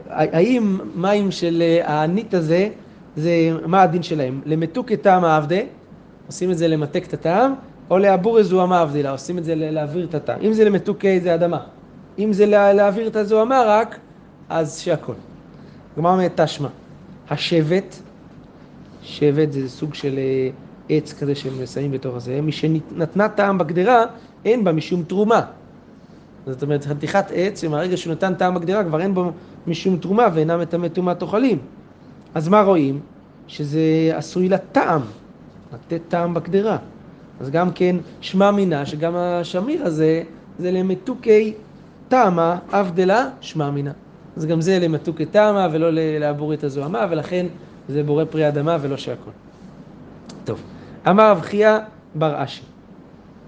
האם 0.10 0.80
מים 0.96 1.32
של 1.32 1.62
אה, 1.62 1.82
הענית 1.94 2.34
הזה, 2.34 2.70
זה, 3.16 3.32
מה 3.66 3.82
הדין 3.82 4.04
שלהם? 4.04 4.42
למתוק 4.46 4.92
את 4.92 5.02
טעם 5.02 5.24
העבדה, 5.26 5.60
עושים 6.28 6.52
את 6.52 6.58
זה 6.58 6.68
למתק 6.68 7.04
את 7.08 7.14
הטעם, 7.14 7.54
או 7.90 7.98
לעבור 7.98 8.44
זוהמה 8.44 8.82
עבדילה, 8.82 9.12
עושים 9.12 9.38
את 9.38 9.44
זה 9.44 9.56
להעביר 9.56 10.06
את 10.06 10.16
הטעם. 10.16 10.42
אם 10.42 10.54
זה 10.54 10.66
למתוק 10.66 11.06
אה, 11.06 11.20
זה 11.24 11.36
אדמה. 11.36 11.60
אם 12.20 12.34
זה 12.34 12.46
לה- 12.46 12.74
להעביר 12.74 13.08
את 13.08 13.16
הזוהמה 13.16 13.64
רק, 13.68 14.00
אז 14.50 14.80
שהכל. 14.80 15.14
גמר 15.98 16.10
אומרת 16.12 16.42
תשמע. 16.42 16.68
השבט, 17.30 17.96
שבט 19.02 19.52
זה 19.52 19.70
סוג 19.70 19.94
של 19.94 20.18
אה, 20.18 20.50
עץ 20.90 21.14
כזה 21.14 21.36
שהם 21.36 21.62
מסייעים 21.62 21.92
בתוך 21.92 22.16
הזה, 22.16 22.42
משנתנה 22.42 23.30
טעם 23.30 23.58
בגדרה, 23.58 24.06
אין 24.46 24.64
בה 24.64 24.72
משום 24.72 25.04
תרומה. 25.04 25.42
זאת 26.48 26.64
אומרת, 26.64 26.86
חתיכת 26.86 27.26
עץ, 27.34 27.62
שמהרגע 27.62 27.98
שהוא 27.98 28.14
נתן 28.14 28.34
טעם 28.34 28.56
בגדרה, 28.56 28.84
כבר 28.84 29.02
אין 29.02 29.14
בו 29.14 29.32
משום 29.68 29.98
תרומה 29.98 30.28
ואינה 30.34 30.58
מטמא 30.58 30.88
טומאת 30.88 31.22
אוכלים. 31.22 31.58
אז 32.36 32.48
מה 32.48 32.62
רואים? 32.62 33.00
שזה 33.48 34.12
עשוי 34.14 34.50
לטעם, 34.50 35.02
לתת 35.74 36.02
טעם 36.08 36.34
בגדרה. 36.34 36.78
אז 37.40 37.50
גם 37.50 37.72
כן, 37.72 37.96
שמע 38.22 38.52
מינה, 38.52 38.86
שגם 38.86 39.16
השמיר 39.16 39.86
הזה, 39.86 40.24
זה 40.60 40.72
למתוקי 40.72 41.54
טעמה, 42.08 42.58
אבדלה, 42.72 43.30
שמע 43.42 43.72
מינה. 43.72 43.92
אז 44.38 44.46
גם 44.46 44.62
זה 44.62 44.80
למתוקי 44.80 45.26
טעמה 45.26 45.68
ולא 45.72 45.90
לעבור 46.20 46.54
את 46.54 46.64
הזוהמה, 46.64 47.08
ולכן 47.10 47.46
זה 47.90 48.04
בורא 48.04 48.26
פרי 48.26 48.48
אדמה 48.48 48.78
ולא 48.82 48.98
שהכל. 48.98 49.32
טוב, 50.46 50.62
אמר 51.10 51.32
רב 51.32 51.42
חייא 51.42 51.78
בר 52.16 52.44
אשי, 52.44 52.62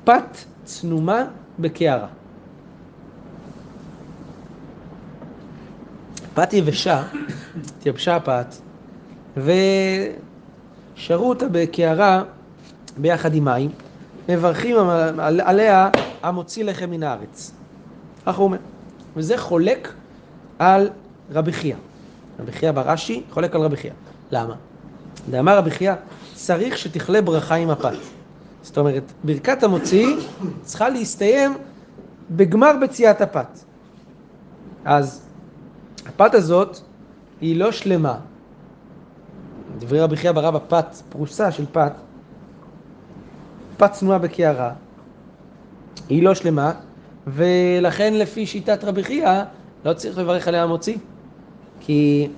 פת 0.03 0.37
צנומה 0.63 1.23
בקערה. 1.59 2.07
פת 6.33 6.53
יבשה, 6.53 7.03
התייבשה 7.77 8.15
הפת, 8.15 8.55
ושרו 9.37 11.29
אותה 11.29 11.45
בקערה 11.51 12.23
ביחד 12.97 13.33
עם 13.33 13.45
מים, 13.45 13.71
מברכים 14.29 14.77
על- 15.19 15.41
עליה 15.41 15.89
המוציא 16.23 16.63
לחם 16.63 16.89
מן 16.89 17.03
הארץ. 17.03 17.51
כך 18.25 18.35
הוא 18.35 18.43
אומר. 18.45 18.57
וזה 19.15 19.37
חולק 19.37 19.93
על 20.59 20.89
רבי 21.31 21.51
חייא. 21.53 21.75
רבי 22.39 22.51
חייא 22.51 22.71
ברש"י 22.71 23.23
חולק 23.31 23.55
על 23.55 23.61
רבי 23.61 23.77
חייא. 23.77 23.93
למה? 24.31 24.55
דאמר 25.29 25.57
רבי 25.57 25.71
חייא, 25.71 25.93
צריך 26.33 26.77
שתכלה 26.77 27.21
ברכה 27.21 27.55
עם 27.55 27.69
הפת. 27.69 27.97
זאת 28.61 28.77
אומרת, 28.77 29.03
ברכת 29.23 29.63
המוציא 29.63 30.15
צריכה 30.61 30.89
להסתיים 30.89 31.53
בגמר 32.31 32.71
בציית 32.81 33.21
הפת. 33.21 33.59
אז 34.85 35.21
הפת 36.05 36.33
הזאת 36.33 36.79
היא 37.41 37.59
לא 37.59 37.71
שלמה. 37.71 38.17
דברי 39.79 40.01
רבי 40.01 40.17
חייא 40.17 40.31
ברב 40.31 40.55
הפת, 40.55 40.85
פרוסה 41.09 41.51
של 41.51 41.65
פת, 41.71 41.91
פת 43.77 43.91
צנועה 43.91 44.19
בקערה, 44.19 44.71
היא 46.09 46.23
לא 46.23 46.35
שלמה, 46.35 46.71
ולכן 47.27 48.13
לפי 48.13 48.45
שיטת 48.45 48.83
רבי 48.83 49.03
חייא 49.03 49.43
לא 49.85 49.93
צריך 49.93 50.17
לברך 50.17 50.47
עליה 50.47 50.63
המוציא, 50.63 50.97
כי 51.79 52.29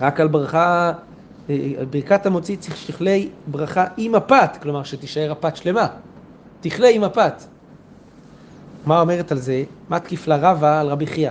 רק 0.00 0.20
על 0.20 0.28
ברכה, 0.28 0.92
ברכת 1.90 2.26
המוציא 2.26 2.56
שתכלה 2.74 3.18
ברכה 3.46 3.84
עם 3.96 4.14
הפת, 4.14 4.58
כלומר 4.62 4.84
שתישאר 4.84 5.32
הפת 5.32 5.56
שלמה, 5.56 5.86
תכלה 6.60 6.88
עם 6.88 7.04
הפת. 7.04 7.42
מה 8.86 9.00
אומרת 9.00 9.32
על 9.32 9.38
זה? 9.38 9.64
מה 9.88 10.00
תקיף 10.00 10.26
לה 10.26 10.36
רבה 10.36 10.80
על 10.80 10.88
רבי 10.88 11.06
חייא? 11.06 11.30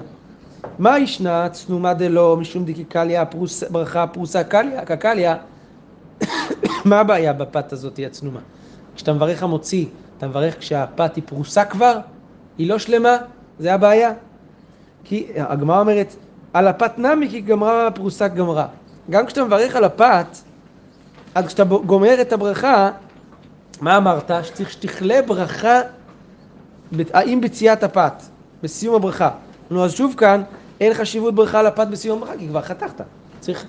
מה 0.80 1.00
ישנה 1.00 1.50
צנומה 1.50 1.94
דלא 1.94 2.38
משום 2.38 2.66
דקיקליה 2.66 3.24
ברכה 3.72 4.08
פרוסה 4.08 4.44
קליה, 4.44 4.86
קקליה? 4.86 5.36
מה 6.86 7.00
הבעיה 7.00 7.34
בפת 7.34 7.74
הזאת 7.74 8.00
הצנומה? 8.06 8.40
כשאתה 8.96 9.14
מברך 9.14 9.44
המוציא, 9.44 9.86
אתה 10.18 10.28
מברך 10.28 10.60
כשהפת 10.60 11.16
היא 11.16 11.24
פרוסה 11.26 11.66
כבר? 11.66 11.98
היא 12.58 12.70
לא 12.70 12.80
שלמה? 12.80 13.18
זה 13.60 13.74
הבעיה. 13.74 14.12
כי 15.04 15.28
הגמרא 15.36 15.80
אומרת, 15.80 16.16
על 16.54 16.68
הפת 16.68 17.00
נמי 17.00 17.30
כי 17.30 17.42
גמרה 17.42 17.92
פרוסה 17.92 18.28
גמרה. 18.28 18.68
גם 19.10 19.26
כשאתה 19.26 19.44
מברך 19.44 19.76
על 19.76 19.84
הפת, 19.84 20.38
אז 21.36 21.46
כשאתה 21.46 21.64
גומר 21.64 22.22
את 22.22 22.34
הברכה, 22.34 22.92
מה 23.82 23.98
אמרת? 23.98 24.32
שצריך 24.44 24.72
שתכלה 24.72 25.22
ברכה, 25.22 25.80
האם 27.14 27.42
בציית 27.42 27.84
הפת, 27.84 28.14
בסיום 28.64 28.96
הברכה. 28.96 29.32
נו, 29.72 29.86
אז 29.86 29.94
שוב 29.94 30.14
כאן, 30.18 30.44
אין 30.82 30.94
חשיבות 30.94 31.36
ברכה 31.36 31.60
על 31.60 31.68
הפת 31.68 31.88
בסיום 31.88 32.18
הברכה, 32.18 32.38
כי 32.38 32.48
כבר 32.48 32.62
חתכת. 32.62 33.02
צריך. 33.40 33.66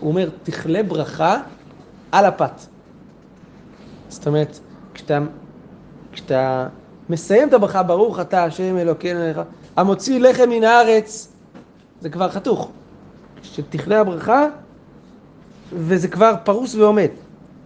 הוא 0.00 0.10
אומר, 0.10 0.28
תכלה 0.42 0.82
ברכה 0.82 1.40
על 2.12 2.24
הפת. 2.24 2.60
זאת 4.08 4.26
אומרת, 4.26 4.58
כשאתה, 4.94 5.18
כשאתה 6.12 6.68
מסיים 7.08 7.48
את 7.48 7.52
הברכה, 7.52 7.82
ברוך 7.82 8.20
אתה 8.20 8.44
השם 8.44 8.78
אלוקינו, 8.78 9.20
המוציא 9.76 10.20
לחם 10.20 10.48
מן 10.50 10.64
הארץ, 10.64 11.32
זה 12.00 12.10
כבר 12.10 12.30
חתוך. 12.30 12.70
שתכלה 13.54 14.00
הברכה, 14.00 14.46
וזה 15.72 16.08
כבר 16.08 16.34
פרוס 16.44 16.74
ועומד. 16.74 17.08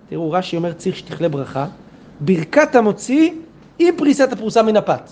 תראו, 0.08 0.30
רש"י 0.30 0.56
אומר, 0.56 0.72
צריך 0.72 0.96
שתכלה 0.96 1.28
ברכה. 1.28 1.66
ברכת 2.20 2.74
המוציא 2.74 3.32
עם 3.78 3.94
פריסת 3.96 4.32
הפרוסה 4.32 4.62
מן 4.62 4.76
הפת. 4.76 5.10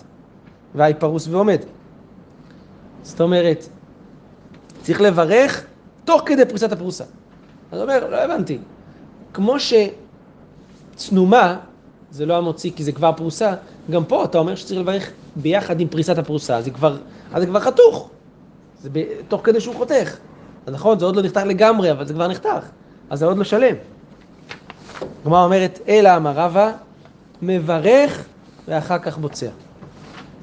והי 0.74 0.94
פרוס 0.94 1.28
ועומד. 1.28 1.60
זאת 3.02 3.20
אומרת, 3.20 3.68
צריך 4.82 5.00
לברך 5.00 5.66
תוך 6.04 6.22
כדי 6.26 6.44
פריסת 6.44 6.72
הפרוסה. 6.72 7.04
אז 7.72 7.80
אומר, 7.80 8.10
לא 8.10 8.16
הבנתי. 8.16 8.58
כמו 9.32 9.54
שצנומה, 10.94 11.56
זה 12.10 12.26
לא 12.26 12.36
המוציא 12.36 12.70
כי 12.76 12.84
זה 12.84 12.92
כבר 12.92 13.12
פרוסה, 13.16 13.54
גם 13.90 14.04
פה 14.04 14.24
אתה 14.24 14.38
אומר 14.38 14.54
שצריך 14.54 14.80
לברך 14.80 15.10
ביחד 15.36 15.80
עם 15.80 15.88
פריסת 15.88 16.18
הפרוסה, 16.18 16.62
זה 16.62 16.70
כבר, 16.70 16.96
אז 17.32 17.42
זה 17.42 17.46
כבר 17.46 17.60
חתוך. 17.60 18.10
זה 18.82 18.90
ב, 18.92 19.04
תוך 19.28 19.40
כדי 19.44 19.60
שהוא 19.60 19.74
חותך. 19.74 20.16
אז 20.68 20.74
נכון, 20.74 20.98
זה 20.98 21.04
עוד 21.04 21.16
לא 21.16 21.22
נחתך 21.22 21.40
לגמרי, 21.46 21.92
אבל 21.92 22.06
זה 22.06 22.14
כבר 22.14 22.28
נחתך. 22.28 22.66
אז 23.10 23.18
זה 23.18 23.26
עוד 23.26 23.38
לא 23.38 23.44
שלם. 23.44 23.74
הגמרא 25.22 25.44
אומרת, 25.44 25.78
אלא 25.88 26.16
אמר 26.16 26.32
רבא, 26.32 26.72
מברך 27.42 28.24
ואחר 28.68 28.98
כך 28.98 29.18
בוצע. 29.18 29.46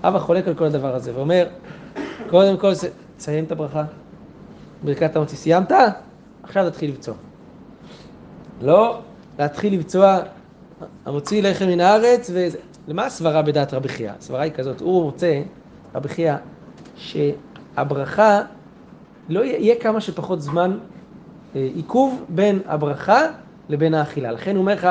אבא 0.03 0.19
חולק 0.19 0.47
על 0.47 0.53
כל 0.53 0.65
הדבר 0.65 0.95
הזה 0.95 1.15
ואומר, 1.15 1.47
קודם 2.29 2.57
כל, 2.57 2.71
תסיים 3.17 3.43
את 3.43 3.51
הברכה. 3.51 3.83
ברכת 4.83 5.15
המוציא. 5.15 5.37
סיימת? 5.37 5.71
עכשיו 6.43 6.69
תתחיל 6.69 6.89
לבצוע. 6.89 7.15
לא 8.61 8.99
להתחיל 9.39 9.73
לבצוע, 9.73 10.19
המוציא 11.05 11.43
לחם 11.43 11.67
מן 11.67 11.79
הארץ, 11.79 12.29
וזה. 12.33 12.57
למה 12.87 13.05
הסברה 13.05 13.41
בדעת 13.41 13.73
רבי 13.73 13.89
חייא? 13.89 14.11
הסברה 14.19 14.41
היא 14.41 14.51
כזאת, 14.51 14.81
הוא 14.81 15.03
רוצה 15.03 15.41
רבי 15.95 16.09
חייא, 16.09 16.35
שהברכה, 16.95 18.41
לא 19.29 19.45
יהיה, 19.45 19.75
כמה 19.75 20.01
שפחות 20.01 20.41
זמן 20.41 20.77
אה, 21.55 21.69
עיכוב 21.75 22.25
בין 22.29 22.59
הברכה 22.65 23.21
לבין 23.69 23.93
האכילה. 23.93 24.31
לכן 24.31 24.55
הוא 24.55 24.61
אומר 24.61 24.73
לך, 24.73 24.87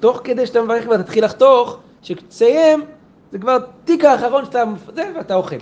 תוך 0.00 0.20
כדי 0.24 0.46
שאתה 0.46 0.62
מברך 0.62 0.88
ואתה 0.88 1.02
תתחיל 1.02 1.24
לחתוך, 1.24 1.78
כשתסיים, 2.02 2.84
זה 3.32 3.38
כבר 3.38 3.58
תיק 3.84 4.04
האחרון 4.04 4.44
שאתה, 4.44 4.62
זה, 4.94 5.12
ואתה 5.16 5.34
אוכל. 5.34 5.56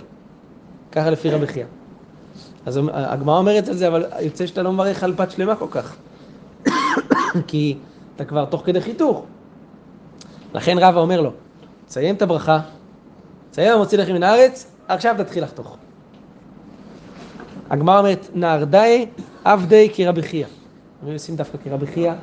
ככה 0.91 1.09
לפי 1.09 1.29
רבי 1.29 1.47
חייא. 1.47 1.65
אז 2.65 2.79
הגמרא 2.93 3.37
אומרת 3.37 3.67
על 3.67 3.73
זה, 3.73 3.87
אבל 3.87 4.05
יוצא 4.19 4.45
שאתה 4.45 4.63
לא 4.63 4.71
מברך 4.71 5.03
על 5.03 5.13
פת 5.17 5.31
שלמה 5.31 5.55
כל 5.55 5.67
כך. 5.71 5.95
כי 7.47 7.77
אתה 8.15 8.25
כבר 8.25 8.45
תוך 8.45 8.61
כדי 8.65 8.81
חיתוך. 8.81 9.25
לכן 10.53 10.77
רבא 10.77 10.99
אומר 10.99 11.21
לו, 11.21 11.31
תסיים 11.85 12.15
את 12.15 12.21
הברכה, 12.21 12.59
תסיים 13.51 13.73
המוציא 13.73 13.97
לחם 13.97 14.13
מן 14.13 14.23
הארץ, 14.23 14.71
עכשיו 14.87 15.15
תתחיל 15.17 15.43
לחתוך. 15.43 15.77
הגמרא 17.69 17.99
אומרת, 17.99 18.27
נהרדאי 18.35 19.05
עבדי 19.43 19.89
כרבי 19.93 20.21
חייא. 20.21 20.45
אנחנו 20.99 21.13
עושים 21.13 21.35
דווקא 21.35 21.57
כרבי 21.63 21.87
חייא, 21.87 22.13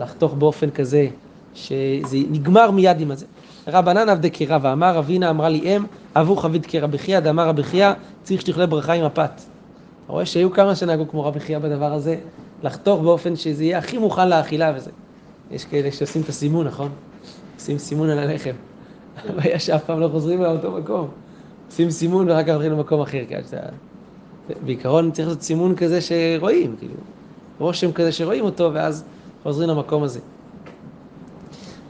לחתוך 0.00 0.34
באופן 0.34 0.70
כזה 0.70 1.08
שזה 1.54 2.16
נגמר 2.30 2.70
מיד 2.70 3.00
עם 3.00 3.10
הזה. 3.10 3.26
רבנן 3.68 4.08
עבדי 4.08 4.30
כרבא, 4.30 4.72
אמר 4.72 4.98
אבינה 4.98 5.30
אמרה 5.30 5.48
לי 5.48 5.58
אם, 5.58 5.84
אבו 6.16 6.36
חביד 6.36 6.66
כרבי 6.66 6.98
חייא, 6.98 7.20
דאמר 7.20 7.48
רבי 7.48 7.62
חייא, 7.62 7.92
צריך 8.22 8.40
שתאכלה 8.40 8.66
ברכה 8.66 8.92
עם 8.92 9.04
הפת. 9.04 9.30
אתה 10.04 10.12
רואה 10.12 10.26
שהיו 10.26 10.52
כמה 10.52 10.74
שנהגו 10.74 11.08
כמו 11.08 11.24
רבי 11.24 11.40
חייא 11.40 11.58
בדבר 11.58 11.92
הזה, 11.92 12.16
לחתוך 12.62 13.00
באופן 13.00 13.36
שזה 13.36 13.64
יהיה 13.64 13.78
הכי 13.78 13.98
מוכן 13.98 14.28
לאכילה 14.28 14.72
וזה. 14.76 14.90
יש 15.50 15.64
כאלה 15.64 15.92
שעושים 15.92 16.22
את 16.22 16.28
הסימון, 16.28 16.66
נכון? 16.66 16.88
עושים 17.54 17.78
סימון 17.78 18.10
על 18.10 18.18
הלחם. 18.18 18.50
הבעיה 19.28 19.58
שאף 19.58 19.84
פעם 19.84 20.00
לא 20.00 20.08
חוזרים 20.08 20.42
לאותו 20.42 20.72
מקום. 20.72 21.08
עושים 21.66 21.90
סימון 21.90 22.28
ואחר 22.28 22.42
כך 22.42 22.54
הולכים 22.54 22.72
למקום 22.72 23.00
אחר. 23.00 23.24
כי 23.28 23.34
שאתה... 23.50 23.56
בעיקרון 24.64 25.10
צריך 25.10 25.28
לעשות 25.28 25.42
סימון 25.42 25.76
כזה 25.76 26.00
שרואים, 26.00 26.76
כאילו, 26.78 26.94
רושם 27.58 27.92
כזה 27.92 28.12
שרואים 28.12 28.44
אותו, 28.44 28.70
ואז 28.74 29.04
חוזרים 29.42 29.68
למקום 29.68 30.02
הזה. 30.02 30.20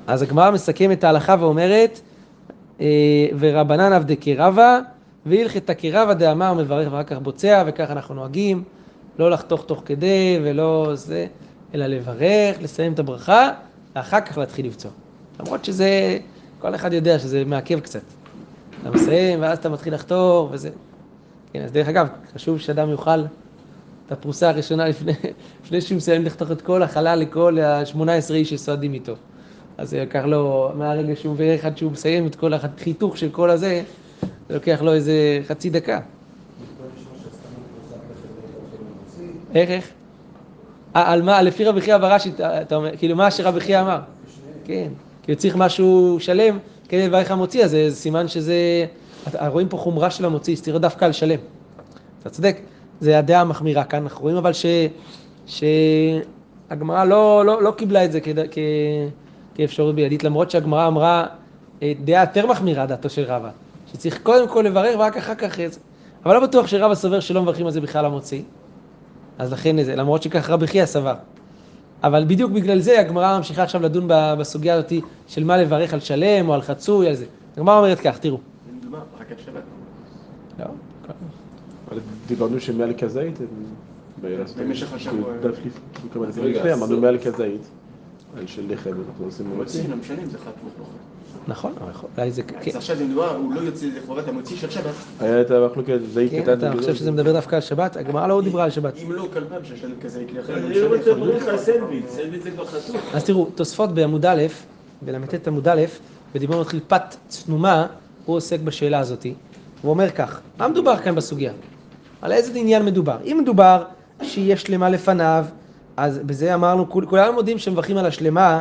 אז 0.06 0.23
הגמרא 0.23 0.50
מסכמת 0.50 0.99
את 0.99 1.04
ההלכה 1.04 1.37
ואומרת, 1.40 2.00
אה, 2.80 2.87
ורבנן 3.38 3.92
עבדי 3.92 4.16
כרבה, 4.16 4.80
והלכתא 5.26 5.73
כרבה 5.78 6.14
דאמר 6.14 6.54
מברך 6.54 6.92
ואחר 6.92 7.02
כך 7.02 7.18
בוצע, 7.18 7.64
וכך 7.66 7.90
אנחנו 7.90 8.14
נוהגים, 8.14 8.62
לא 9.18 9.30
לחתוך 9.30 9.64
תוך 9.64 9.82
כדי 9.87 10.38
ולא 10.42 10.90
זה, 10.94 11.26
אלא 11.75 11.87
לברך, 11.87 12.56
לסיים 12.62 12.92
את 12.92 12.99
הברכה, 12.99 13.50
ואחר 13.97 14.21
כך 14.21 14.38
להתחיל 14.38 14.66
לבצוע. 14.66 14.90
למרות 15.40 15.64
שזה, 15.64 16.18
כל 16.59 16.75
אחד 16.75 16.92
יודע 16.92 17.18
שזה 17.18 17.44
מעכב 17.44 17.80
קצת. 17.80 18.02
אתה 18.80 18.90
מסיים, 18.90 19.42
ואז 19.42 19.59
אתה 19.59 19.68
מתחיל 19.68 19.94
לחתוך, 19.94 20.49
וזה... 20.52 20.71
כן, 21.52 21.62
אז 21.62 21.73
דרך 21.73 21.88
אגב, 21.88 22.09
חשוב 22.35 22.61
שאדם 22.61 22.90
יאכל 22.90 23.21
את 24.06 24.12
הפרוסה 24.12 24.49
הראשונה 24.49 24.88
לפני, 24.88 25.12
לפני 25.64 25.80
שהוא 25.80 25.97
מסיים 25.97 26.25
לחתוך 26.25 26.50
את 26.50 26.62
כל 26.62 26.82
החלל 26.82 27.18
לכל 27.18 27.59
ה-18 27.59 28.35
איש 28.35 28.50
שסועדים 28.50 28.94
איתו. 28.94 29.14
אז 29.78 29.90
זה 29.90 30.02
לקח 30.02 30.25
לו, 30.25 30.73
מהרגע 30.75 31.16
שהוא 31.16 31.35
מברך 31.35 31.64
עד 31.64 31.78
שהוא 31.78 31.92
מסיים 31.92 32.26
את 32.26 32.35
כל 32.35 32.54
החיתוך 32.54 33.18
של 33.18 33.30
כל 33.30 33.50
הזה, 33.50 33.82
זה 34.49 34.54
לוקח 34.54 34.82
לו 34.82 34.92
איזה 34.92 35.40
חצי 35.47 35.71
דקה. 35.71 36.00
איך, 39.54 39.71
איך? 39.71 39.90
אה, 40.97 41.12
על 41.12 41.23
מה? 41.23 41.43
לפי 41.43 41.65
רבי 41.65 41.80
חייא 41.80 41.99
ברש"י, 41.99 42.30
אתה 42.41 42.76
אומר, 42.76 42.97
כאילו 42.97 43.17
מה 43.17 43.30
שרבי 43.30 43.60
חייא 43.60 43.80
אמר. 43.80 44.00
כן, 44.65 44.88
כאילו 45.23 45.38
צריך 45.38 45.56
משהו 45.56 46.17
שלם 46.21 46.58
כדי 46.88 47.06
לברך 47.06 47.30
המוציא, 47.30 47.65
אז 47.65 47.71
זה 47.71 47.88
סימן 47.91 48.28
שזה... 48.28 48.86
רואים 49.47 49.69
פה 49.69 49.76
חומרה 49.76 50.11
של 50.11 50.25
המוציא, 50.25 50.56
סתירה 50.56 50.78
דווקא 50.78 51.04
על 51.04 51.13
שלם. 51.13 51.39
אתה 52.21 52.30
צודק, 52.30 52.61
זה 53.00 53.19
הדעה 53.19 53.41
המחמירה 53.41 53.85
כאן, 53.85 54.02
אנחנו 54.02 54.23
רואים 54.23 54.37
אבל 54.37 54.52
ש... 54.52 54.67
שהגמרא 55.47 57.04
לא, 57.04 57.45
לא, 57.47 57.63
לא 57.63 57.71
קיבלה 57.71 58.04
את 58.04 58.13
זה 58.13 58.21
כ... 58.21 58.28
כ... 58.50 58.58
כאפשרות 59.54 59.95
בלעדית, 59.95 60.25
למרות 60.25 60.50
שהגמרא 60.50 60.87
אמרה 60.87 61.26
אה, 61.82 61.93
דעה 62.04 62.23
יותר 62.23 62.47
מחמירה 62.47 62.87
דעתו 62.87 63.11
של 63.11 63.23
רבא, 63.23 63.50
שצריך 63.93 64.23
קודם 64.23 64.49
כל 64.49 64.63
לברך 64.67 64.95
ורק 64.99 65.17
אחר 65.17 65.35
כך 65.35 65.56
זה. 65.56 65.80
אבל 66.25 66.35
לא 66.35 66.41
בטוח 66.41 66.67
שרבא 66.67 66.95
סובר 66.95 67.21
שלא 67.21 67.43
מברכים 67.43 67.67
על 67.67 67.73
זה 67.73 67.80
בכלל 67.80 68.04
המוציא, 68.04 68.43
אז 69.39 69.52
לכן 69.52 69.82
זה, 69.82 69.97
למרות 69.97 70.23
שכך 70.23 70.50
רבי 70.50 70.67
חייא 70.67 70.87
סבר. 70.87 71.15
אבל 72.02 72.25
בדיוק 72.25 72.52
בגלל 72.52 72.78
זה 72.78 73.00
הגמרא 73.00 73.37
ממשיכה 73.37 73.63
עכשיו 73.63 73.82
לדון 73.82 74.04
בסוגיה 74.08 74.75
הזאת 74.75 74.93
של 75.28 75.45
מה 75.45 75.56
לברך 75.56 75.95
על 75.95 76.00
שלם 76.00 76.49
או 76.49 76.54
על 76.54 76.63
חצוי, 76.63 77.08
על 77.08 77.15
זה. 77.15 77.25
הגמרא 77.56 77.78
אומרת 77.78 78.00
כך, 78.00 78.19
תראו. 78.19 78.51
לא, 78.93 80.65
אבל 81.89 81.99
דיברנו 82.26 82.61
שמעל 82.61 82.93
כזית, 82.99 83.39
במשך 84.59 84.93
השבוע. 84.93 85.33
לפני, 86.49 86.73
אמרנו 86.73 87.00
מעל 87.00 87.19
כזית, 87.19 87.61
על 88.37 88.47
של 88.47 88.73
לחם, 88.73 88.91
אנחנו 88.91 89.25
עושים 89.25 89.47
מוציא, 89.47 89.81
מוציא. 89.81 89.91
לא 89.91 89.97
משנה 89.97 90.23
אם 90.23 90.26
זה 90.31 90.39
חתוך 90.39 90.52
או 90.78 90.83
לא. 90.83 90.87
נכון, 91.49 91.73
אבל 91.81 91.91
יכול- 91.91 92.11
אולי 92.19 92.31
זה... 92.31 92.43
כן, 92.43 92.71
אז 92.71 92.76
עכשיו 92.76 92.97
זה 92.97 93.05
מדובר, 93.05 93.37
הוא 93.37 93.55
לא 93.55 93.61
יוצא 93.61 93.87
לכבודת 93.87 94.28
המוציא 94.28 94.57
של 94.57 94.71
שבת. 94.71 94.95
היה 95.21 95.41
את 95.41 95.50
המחלוקת, 95.50 95.99
זית 96.13 96.31
כן, 96.31 96.43
קטן. 96.43 96.52
אתה 96.52 96.73
חושב 96.78 96.95
שזה 96.95 97.11
מדבר 97.11 97.33
דווקא 97.33 97.55
על 97.57 97.61
שבת? 97.61 97.97
הגמרא 97.97 98.26
לא 98.26 98.43
דיברה 98.45 98.65
על 98.65 98.71
שבת. 98.71 98.95
אם 99.02 99.13
לא 99.13 99.28
כל 99.33 99.45
פעם 99.45 99.65
שיש 99.65 99.85
לנו 99.85 99.95
כזה 100.02 100.25
כלי 100.28 100.41
אחר, 100.41 100.59
אני 100.59 100.81
לא 100.81 100.97
רוצה 100.97 101.15
ברוך 101.15 101.43
על 101.43 101.59
סנדוויץ', 101.59 102.05
סנדוויץ' 102.09 102.43
זה 102.43 102.50
כבר 102.50 102.67
חתוך. 102.67 102.97
אז 103.15 103.25
תראו, 103.25 103.49
תוספות 103.55 103.95
בעמוד 103.95 104.26
א', 104.26 104.43
בל"ט 105.02 105.49
עמוד 105.49 105.69
א', 105.69 105.83
בדיבור 106.35 106.61
מתחיל 106.61 106.81
פת 106.89 107.17
צנומה, 107.28 107.87
הוא 108.26 108.37
עוסק 108.37 108.61
בשאלה 108.61 108.99
הזאתי. 108.99 109.35
הוא 109.82 109.91
אומר 109.91 110.11
כך, 110.11 110.41
מה 110.58 110.69
מדובר 110.69 110.97
כאן 110.97 111.15
בסוגיה? 111.15 111.52
על 112.23 112.32
איזה 112.32 112.58
עניין 112.58 112.85
מדובר? 112.85 113.17
אם 113.25 113.39
מדובר 113.43 113.85
שיש 114.23 114.63
שלמה 114.63 114.89
לפניו, 114.89 115.45
אז 115.97 116.19
בזה 116.19 116.54
אמרנו, 116.54 116.91
כול, 116.91 117.06
כולנו 117.06 117.32
מודים 117.32 117.58
שמברכים 117.58 117.97
על 117.97 118.06
השלמה 118.06 118.61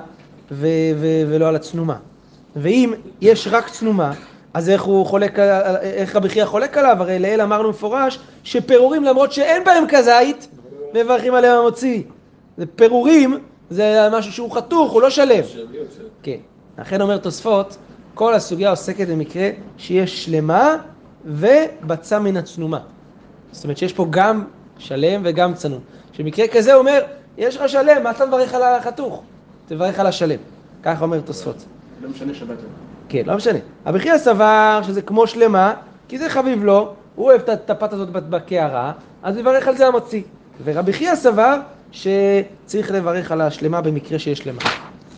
ו- 0.52 0.67
ו- 0.95 1.24
ולא 1.30 1.47
על 1.47 1.56
הצנומה. 1.56 1.97
ואם 2.56 2.93
יש 3.21 3.47
רק 3.52 3.69
צנומה, 3.69 4.13
אז 4.54 4.69
איך 4.69 4.84
הוא 4.84 5.06
חולק, 5.06 5.39
איך 5.82 6.15
רבי 6.15 6.30
חייא 6.30 6.45
חולק 6.45 6.78
עליו? 6.78 6.97
הרי 7.00 7.19
לעיל 7.19 7.41
אמרנו 7.41 7.69
מפורש 7.69 8.19
שפירורים 8.43 9.04
למרות 9.04 9.32
שאין 9.32 9.63
בהם 9.63 9.84
כזית, 9.89 10.47
מברכים 10.93 11.34
עליהם 11.34 11.58
המוציא. 11.58 12.04
זה 12.58 12.65
פירורים, 12.65 13.39
זה 13.69 14.08
משהו 14.12 14.34
שהוא 14.34 14.52
חתוך, 14.52 14.91
הוא 14.91 15.02
לא 15.02 15.10
שלם. 15.10 15.43
כן. 16.24 16.38
לכן 16.80 17.02
אומר 17.02 17.17
תוספות, 17.17 17.78
כל 18.13 18.34
הסוגיה 18.34 18.69
עוסקת 18.69 19.08
במקרה 19.08 19.50
שיש 19.78 20.26
שלמה 20.26 20.76
ובצע 21.26 22.19
מן 22.19 22.38
הצנומה. 22.38 22.80
זאת 23.52 23.63
אומרת 23.63 23.78
שיש 23.78 23.93
פה 23.93 24.08
גם 24.10 24.45
שלם 24.78 25.21
וגם 25.24 25.54
צנום. 25.54 25.80
במקרה 26.19 26.47
כזה 26.47 26.74
הוא 26.74 26.80
אומר, 26.80 27.04
יש 27.38 27.58
לך 27.58 27.69
שלם, 27.69 28.04
מה 28.04 28.12
אתה 28.12 28.26
מברך 28.26 28.54
על 28.54 28.63
החתוך? 28.63 29.24
תברך 29.67 30.00
על 30.00 30.08
השלם. 30.08 30.39
ככה 30.84 31.04
אומר 31.04 31.21
תוספות. 31.21 31.65
לא 32.02 32.10
משנה 32.10 32.34
שבת. 32.34 32.58
כן, 33.10 33.21
לא 33.26 33.36
משנה. 33.36 33.60
חייא 33.97 34.17
סבר 34.17 34.82
שזה 34.84 35.02
כמו 35.02 35.28
שלמה, 35.28 35.74
כי 36.08 36.17
זה 36.17 36.30
חביב 36.30 36.63
לו, 36.63 36.93
הוא 37.15 37.26
אוהב 37.26 37.41
את 37.50 37.69
הפת 37.69 37.93
הזאת 37.93 38.10
בקערה, 38.10 38.91
אז 39.24 39.38
יברך 39.38 39.67
על 39.67 39.78
זה 39.78 39.88
המוציא. 39.88 40.21
ורבי 40.63 40.93
חייא 40.93 41.15
סבר 41.15 41.60
שצריך 41.91 42.91
לברך 42.91 43.32
על 43.32 43.41
השלמה 43.41 43.82
במקרה 43.82 44.19
שיש 44.19 44.39
שלמה. 44.39 44.62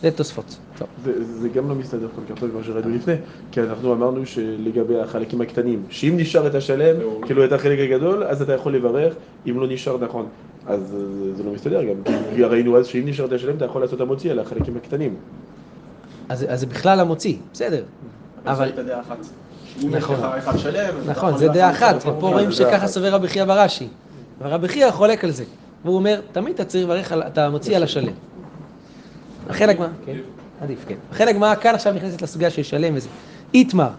זה 0.04 0.16
תוספות. 0.16 0.56
טוב. 0.78 0.88
זה, 1.04 1.24
זה 1.24 1.48
גם 1.48 1.68
לא 1.68 1.74
מסתדר 1.74 2.06
כל 2.14 2.34
כך 2.34 2.40
טוב 2.40 2.50
כמו 2.50 2.64
שראינו 2.64 2.88
לפני, 2.88 3.14
כי 3.52 3.60
אנחנו 3.60 3.92
אמרנו 3.92 4.26
שלגבי 4.26 5.00
החלקים 5.00 5.40
הקטנים, 5.40 5.82
שאם 5.90 6.14
נשאר 6.16 6.46
את 6.46 6.54
השלם, 6.54 6.96
כאילו 7.26 7.44
את 7.44 7.52
החלק 7.52 7.78
הגדול, 7.78 8.24
אז 8.24 8.42
אתה 8.42 8.52
יכול 8.52 8.74
לברך, 8.74 9.14
אם 9.46 9.60
לא 9.60 9.66
נשאר 9.68 9.98
נכון. 9.98 10.26
אז 10.66 10.80
זה, 11.36 11.42
לא 11.44 11.52
מסתדר 11.52 11.84
גם, 11.84 12.14
כי 12.36 12.44
ראינו 12.52 12.78
אז 12.78 12.86
שאם 12.86 13.02
נשאר 13.06 13.24
את 13.24 13.32
השלם, 13.32 13.56
אתה 13.56 13.64
יכול 13.64 13.82
לעשות 13.82 14.00
המוציא 14.00 14.30
על 14.30 14.38
החלקים 14.38 14.76
הקטנים. 14.76 15.14
אז, 16.28 16.46
אז 16.48 16.60
זה 16.60 16.66
בכלל 16.66 17.00
המוציא, 17.00 17.36
בסדר. 17.52 17.82
אבל, 18.46 18.72
נכון. 19.90 20.16
נכון, 21.06 21.36
זה 21.36 21.48
דעה 21.48 21.70
אחת, 21.70 21.96
ופה 21.96 22.28
רואים 22.28 22.52
שככה. 22.52 22.86
סובר 22.86 23.08
רבי 23.14 23.28
חייא 23.28 23.44
ברש"י. 23.44 23.88
ורבי 24.40 24.68
חייא 24.68 24.90
חולק 24.90 25.24
על 25.24 25.30
זה. 25.30 25.44
והוא 25.84 25.96
אומר, 25.96 26.20
תמיד 26.32 26.54
אתה 26.54 26.64
צריך 26.64 26.84
לברך, 26.84 27.12
אתה 27.12 27.50
מוציא 27.50 27.76
על 27.76 27.82
השלם. 27.82 28.12
לכן 29.48 29.68
הגמרא, 29.68 29.88
כן, 30.06 30.16
עדיף, 30.60 30.84
כן. 30.88 30.94
לכן 31.12 31.28
הגמרא 31.28 31.54
כאן 31.54 31.74
עכשיו 31.74 31.94
נכנסת 31.94 32.22
לסוגיה 32.22 32.50
של 32.50 32.62
שלם 32.62 32.94
וזה. 32.96 33.08
איתמר, 33.54 33.90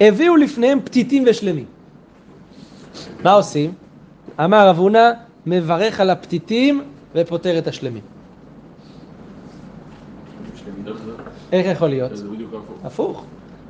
הביאו 0.00 0.36
לפניהם 0.36 0.80
פתיתים 0.80 1.24
ושלמים. 1.26 1.64
מה 3.24 3.32
עושים? 3.32 3.72
אמר 4.44 4.68
רב 4.68 4.78
הונא, 4.78 5.10
מברך 5.46 6.00
על 6.00 6.10
הפתיתים 6.10 6.84
ופוטר 7.14 7.58
את 7.58 7.66
השלמים. 7.66 8.02
איך 11.52 11.66
יכול 11.66 11.88
להיות? 11.88 12.12
הפוך. 12.84 13.24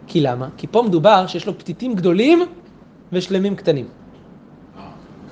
כי 0.07 0.21
למה? 0.21 0.49
כי 0.57 0.67
פה 0.67 0.83
מדובר 0.83 1.27
שיש 1.27 1.47
לו 1.47 1.59
פתיתים 1.59 1.95
גדולים 1.95 2.43
ושלמים 3.13 3.57
קטנים. 3.57 3.87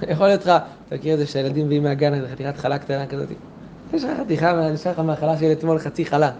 יכול 0.09 0.27
להיות 0.27 0.41
לך, 0.41 0.53
אתה 0.89 0.95
מכיר 0.95 1.15
את 1.15 1.19
זה 1.19 1.27
שהילדים 1.27 1.67
מביאים 1.67 1.83
מהגן 1.83 2.29
חתיכת 2.33 2.57
חלה 2.57 2.79
קטנה 2.79 3.07
כזאת? 3.07 3.29
יש 3.95 4.05
לך 4.05 4.11
חתיכה, 4.21 4.71
נשאר 4.71 4.93
לך 4.93 4.99
מהחלה 4.99 5.39
של 5.39 5.53
אתמול 5.53 5.79
חצי 5.79 6.05
חלה. 6.05 6.31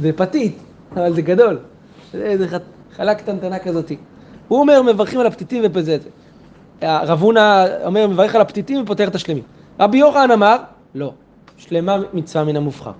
זה 0.00 0.12
פתית, 0.12 0.58
אבל 0.92 1.14
זה 1.14 1.22
גדול. 1.22 1.58
זה 2.12 2.46
חלה 2.96 3.14
קטנטנה 3.14 3.58
כזאת. 3.58 3.92
הוא 4.48 4.60
אומר 4.60 4.82
מברכים 4.82 5.20
על 5.20 5.26
הפתיתים 5.26 5.62
וזה 5.72 5.98
זה. 5.98 6.08
רב 6.82 7.22
הונא 7.22 7.66
אומר 7.84 8.06
מברך 8.06 8.34
על 8.34 8.40
הפתיתים 8.40 8.82
ופותר 8.82 9.08
את 9.08 9.14
השלמים. 9.14 9.42
רבי 9.80 9.98
יוחנן 9.98 10.30
אמר, 10.30 10.56
לא, 10.94 11.12
שלמה 11.56 11.96
מצווה 12.12 12.44
מן 12.44 12.56
המובחר. 12.56 12.92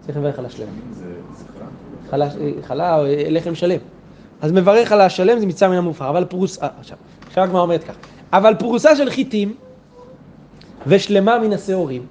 צריך 0.00 0.18
לברך 0.18 0.38
על 0.38 0.46
זכרה? 0.48 0.66
חלה, 2.10 2.28
חלה 2.62 2.98
או 2.98 3.04
לחם 3.08 3.54
שלם. 3.54 3.78
אז 4.40 4.52
מברך 4.52 4.92
על 4.92 5.00
השלם 5.00 5.38
זה 5.38 5.46
מצווה 5.46 5.70
מן 5.70 5.76
המובחר, 5.76 6.10
אבל 6.10 6.24
פרוס... 6.24 6.62
אה, 6.62 6.68
עכשיו, 6.80 6.96
עכשיו 7.26 7.44
הגמרא 7.44 7.60
אומרת 7.60 7.84
כך, 7.84 7.94
אבל 8.32 8.54
פרוסה 8.54 8.96
של 8.96 9.10
חיטים 9.10 9.54
ושלמה 10.86 11.38
מן 11.38 11.52
השעורים, 11.52 12.06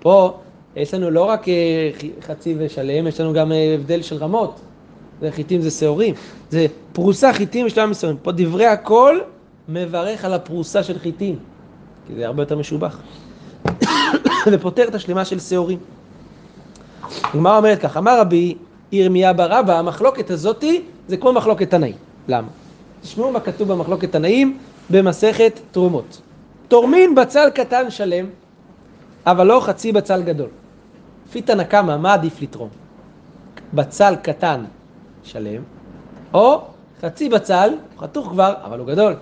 פה 0.00 0.38
יש 0.76 0.94
לנו 0.94 1.10
לא 1.10 1.24
רק 1.24 1.48
אה, 1.48 1.90
חצי 2.22 2.54
ושלם, 2.58 3.06
יש 3.06 3.20
לנו 3.20 3.32
גם 3.32 3.52
אה, 3.52 3.74
הבדל 3.74 4.02
של 4.02 4.16
רמות. 4.16 4.60
זה 5.20 5.30
חיטים 5.30 5.60
זה 5.60 5.70
שעורים. 5.70 6.14
זה 6.50 6.66
פרוסה 6.92 7.32
חיטים 7.32 7.66
ושלמה 7.66 7.86
מן 7.86 7.92
השעורים. 7.92 8.16
פה 8.22 8.32
דברי 8.32 8.66
הכל 8.66 9.18
מברך 9.68 10.24
על 10.24 10.32
הפרוסה 10.32 10.82
של 10.82 10.98
חיטים, 10.98 11.38
כי 12.06 12.14
זה 12.14 12.26
הרבה 12.26 12.42
יותר 12.42 12.58
משובח. 12.58 13.00
ופותר 14.52 14.88
את 14.88 14.94
השלמה 14.94 15.24
של 15.24 15.40
שעורים. 15.40 15.78
הגמרא 17.22 17.56
אומרת 17.56 17.80
כך, 17.80 17.96
אמר 17.96 18.20
רבי 18.20 18.54
ירמיה 18.92 19.32
בר 19.32 19.60
אבא, 19.60 19.78
המחלוקת 19.78 20.30
הזאתי 20.30 20.82
זה 21.08 21.16
כמו 21.16 21.32
מחלוקת 21.32 21.70
תנאים. 21.70 21.94
למה? 22.28 22.48
תשמעו 23.02 23.32
מה 23.32 23.40
כתוב 23.40 23.72
במחלוקת 23.72 24.12
תנאים 24.12 24.58
במסכת 24.90 25.60
תרומות. 25.70 26.20
תורמין 26.68 27.14
בצל 27.14 27.50
קטן 27.54 27.90
שלם, 27.90 28.26
אבל 29.30 29.46
לא 29.46 29.60
חצי 29.60 29.92
בצל 29.92 30.22
גדול. 30.22 30.48
לפי 31.28 31.42
תנא 31.42 31.64
קמא, 31.64 31.96
מה 31.96 32.14
עדיף 32.14 32.42
לתרום? 32.42 32.68
בצל 33.74 34.16
קטן 34.22 34.64
שלם, 35.24 35.62
או 36.34 36.60
חצי 37.02 37.28
בצל, 37.28 37.70
חתוך 37.98 38.28
כבר, 38.28 38.54
אבל 38.64 38.78
הוא 38.78 38.86
גדול. 38.86 39.14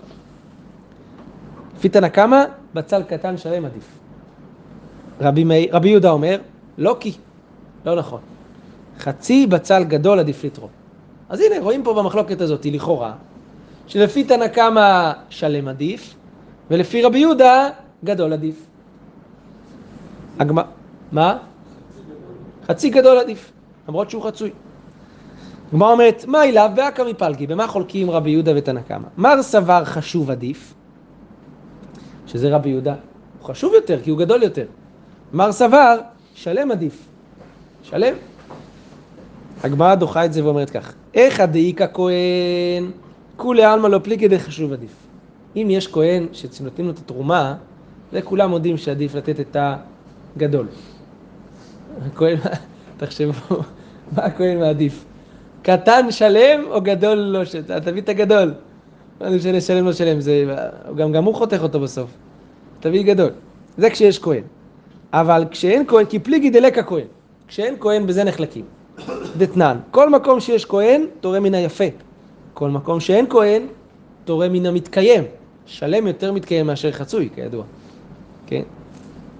לפי 1.76 1.88
תנא 1.88 2.08
קמא, 2.08 2.44
בצל 2.74 3.02
קטן 3.02 3.36
שלם 3.36 3.64
עדיף. 3.64 3.88
רבי, 5.20 5.44
מאיר- 5.44 5.76
רבי 5.76 5.88
יהודה 5.88 6.10
אומר, 6.10 6.38
לא 6.78 6.96
כי, 7.00 7.12
לא 7.84 7.96
נכון. 7.96 8.20
חצי 8.98 9.46
בצל 9.46 9.84
גדול 9.84 10.18
עדיף 10.18 10.44
לתרום. 10.44 10.70
אז 11.28 11.40
הנה, 11.40 11.62
רואים 11.62 11.84
פה 11.84 11.94
במחלוקת 11.94 12.40
הזאת, 12.40 12.66
לכאורה, 12.66 13.12
שלפי 13.86 14.24
תנא 14.24 14.48
קמא 14.48 15.12
שלם 15.30 15.68
עדיף, 15.68 16.14
ולפי 16.70 17.02
רבי 17.02 17.18
יהודה 17.18 17.68
גדול 18.04 18.32
עדיף. 18.32 18.66
הגמ... 20.38 20.56
מה? 21.12 21.38
חצי 22.66 22.90
גדול 22.90 23.18
עדיף, 23.18 23.52
למרות 23.88 24.10
שהוא 24.10 24.22
חצוי. 24.22 24.50
הגמרא 25.68 25.92
אומרת, 25.92 26.24
מה 26.26 26.44
אליו 26.44 26.70
באקא 26.74 27.02
מפלגי, 27.02 27.46
במה 27.46 27.66
חולקים 27.66 28.10
רבי 28.10 28.30
יהודה 28.30 28.52
ותנא 28.56 28.80
קמא? 28.80 29.08
מר 29.16 29.42
סבר 29.42 29.84
חשוב 29.84 30.30
עדיף, 30.30 30.74
שזה 32.26 32.54
רבי 32.54 32.68
יהודה, 32.68 32.94
הוא 33.38 33.46
חשוב 33.46 33.72
יותר 33.74 34.02
כי 34.02 34.10
הוא 34.10 34.18
גדול 34.18 34.42
יותר. 34.42 34.66
מר 35.32 35.52
סבר, 35.52 35.98
שלם 36.34 36.70
עדיף. 36.70 37.08
שלם. 37.82 38.14
הגמרא 39.64 39.94
דוחה 39.94 40.24
את 40.24 40.32
זה 40.32 40.44
ואומרת 40.44 40.70
כך, 40.70 40.92
איך 41.14 41.40
הדאיכא 41.40 41.86
כהן, 41.94 42.90
כולי 43.36 43.64
עלמא 43.64 43.88
לא 43.88 44.00
פליגי 44.02 44.28
דחשוב 44.28 44.72
עדיף. 44.72 44.90
אם 45.56 45.66
יש 45.70 45.88
כהן 45.88 46.26
שנותנים 46.32 46.86
לו 46.86 46.92
את 46.92 46.98
התרומה, 46.98 47.54
וכולם 48.12 48.50
מודים 48.50 48.76
שעדיף 48.76 49.14
לתת 49.14 49.40
את 49.40 49.56
הגדול. 50.36 50.66
הכהן, 52.06 52.36
תחשבו, 52.96 53.32
מה 54.16 54.22
הכהן 54.22 54.58
מעדיף? 54.58 55.04
קטן 55.62 56.10
שלם 56.10 56.64
או 56.70 56.80
גדול 56.80 57.18
לא 57.18 57.44
שלם? 57.44 57.80
תביא 57.80 58.02
את 58.02 58.08
הגדול. 58.08 58.54
מה 59.20 59.30
זה 59.30 59.36
משנה 59.36 59.60
שלם 59.60 59.84
לא 59.84 59.92
שלם, 59.92 60.20
זה, 60.20 60.54
גם, 60.96 61.12
גם 61.12 61.24
הוא 61.24 61.34
חותך 61.34 61.58
אותו 61.62 61.80
בסוף. 61.80 62.10
תביא 62.80 63.02
גדול. 63.02 63.30
זה 63.78 63.90
כשיש 63.90 64.18
כהן. 64.18 64.42
אבל 65.12 65.44
כשאין 65.50 65.86
כהן, 65.86 66.04
כי 66.04 66.18
פליגי 66.18 66.50
דלק 66.50 66.78
הכהן. 66.78 67.06
כשאין 67.48 67.74
כהן, 67.80 68.06
בזה 68.06 68.24
נחלקים. 68.24 68.64
דתנן, 69.38 69.78
כל 69.90 70.10
מקום 70.10 70.40
שיש 70.40 70.64
כהן, 70.64 71.06
תורם 71.20 71.42
מן 71.42 71.54
היפה. 71.54 71.84
כל 72.54 72.70
מקום 72.70 73.00
שאין 73.00 73.26
כהן, 73.28 73.62
תורם 74.24 74.52
מן 74.52 74.66
המתקיים. 74.66 75.24
שלם 75.66 76.06
יותר 76.06 76.32
מתקיים 76.32 76.66
מאשר 76.66 76.92
חצוי, 76.92 77.28
כידוע. 77.34 77.64
כן? 78.46 78.62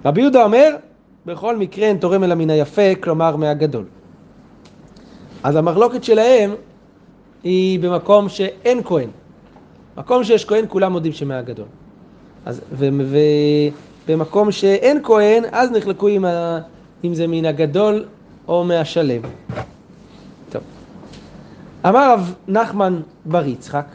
רבי 0.05 0.21
יהודה 0.21 0.43
אומר, 0.43 0.75
בכל 1.27 1.57
מקרה 1.57 1.87
אין 1.87 1.97
תורם 1.97 2.23
אלא 2.23 2.35
מן 2.35 2.49
היפה, 2.49 2.95
כלומר 3.03 3.35
מהגדול. 3.35 3.85
אז 5.43 5.55
המחלוקת 5.55 6.03
שלהם 6.03 6.55
היא 7.43 7.79
במקום 7.79 8.29
שאין 8.29 8.83
כהן. 8.83 9.09
מקום 9.97 10.23
שיש 10.23 10.45
כהן, 10.45 10.65
כולם 10.67 10.91
מודים 10.91 11.13
שמהגדול. 11.13 11.65
אז, 12.45 12.61
ו, 12.71 12.87
ובמקום 14.07 14.51
שאין 14.51 14.99
כהן, 15.03 15.43
אז 15.51 15.71
נחלקו 15.71 16.07
עם 16.07 16.25
ה, 16.25 16.59
אם 17.03 17.13
זה 17.13 17.27
מן 17.27 17.45
הגדול 17.45 18.05
או 18.47 18.63
מהשלם. 18.63 19.21
טוב. 20.49 20.61
אמר 21.85 22.13
רב 22.13 22.35
נחמן 22.47 23.01
בר 23.25 23.45
יצחק, 23.45 23.85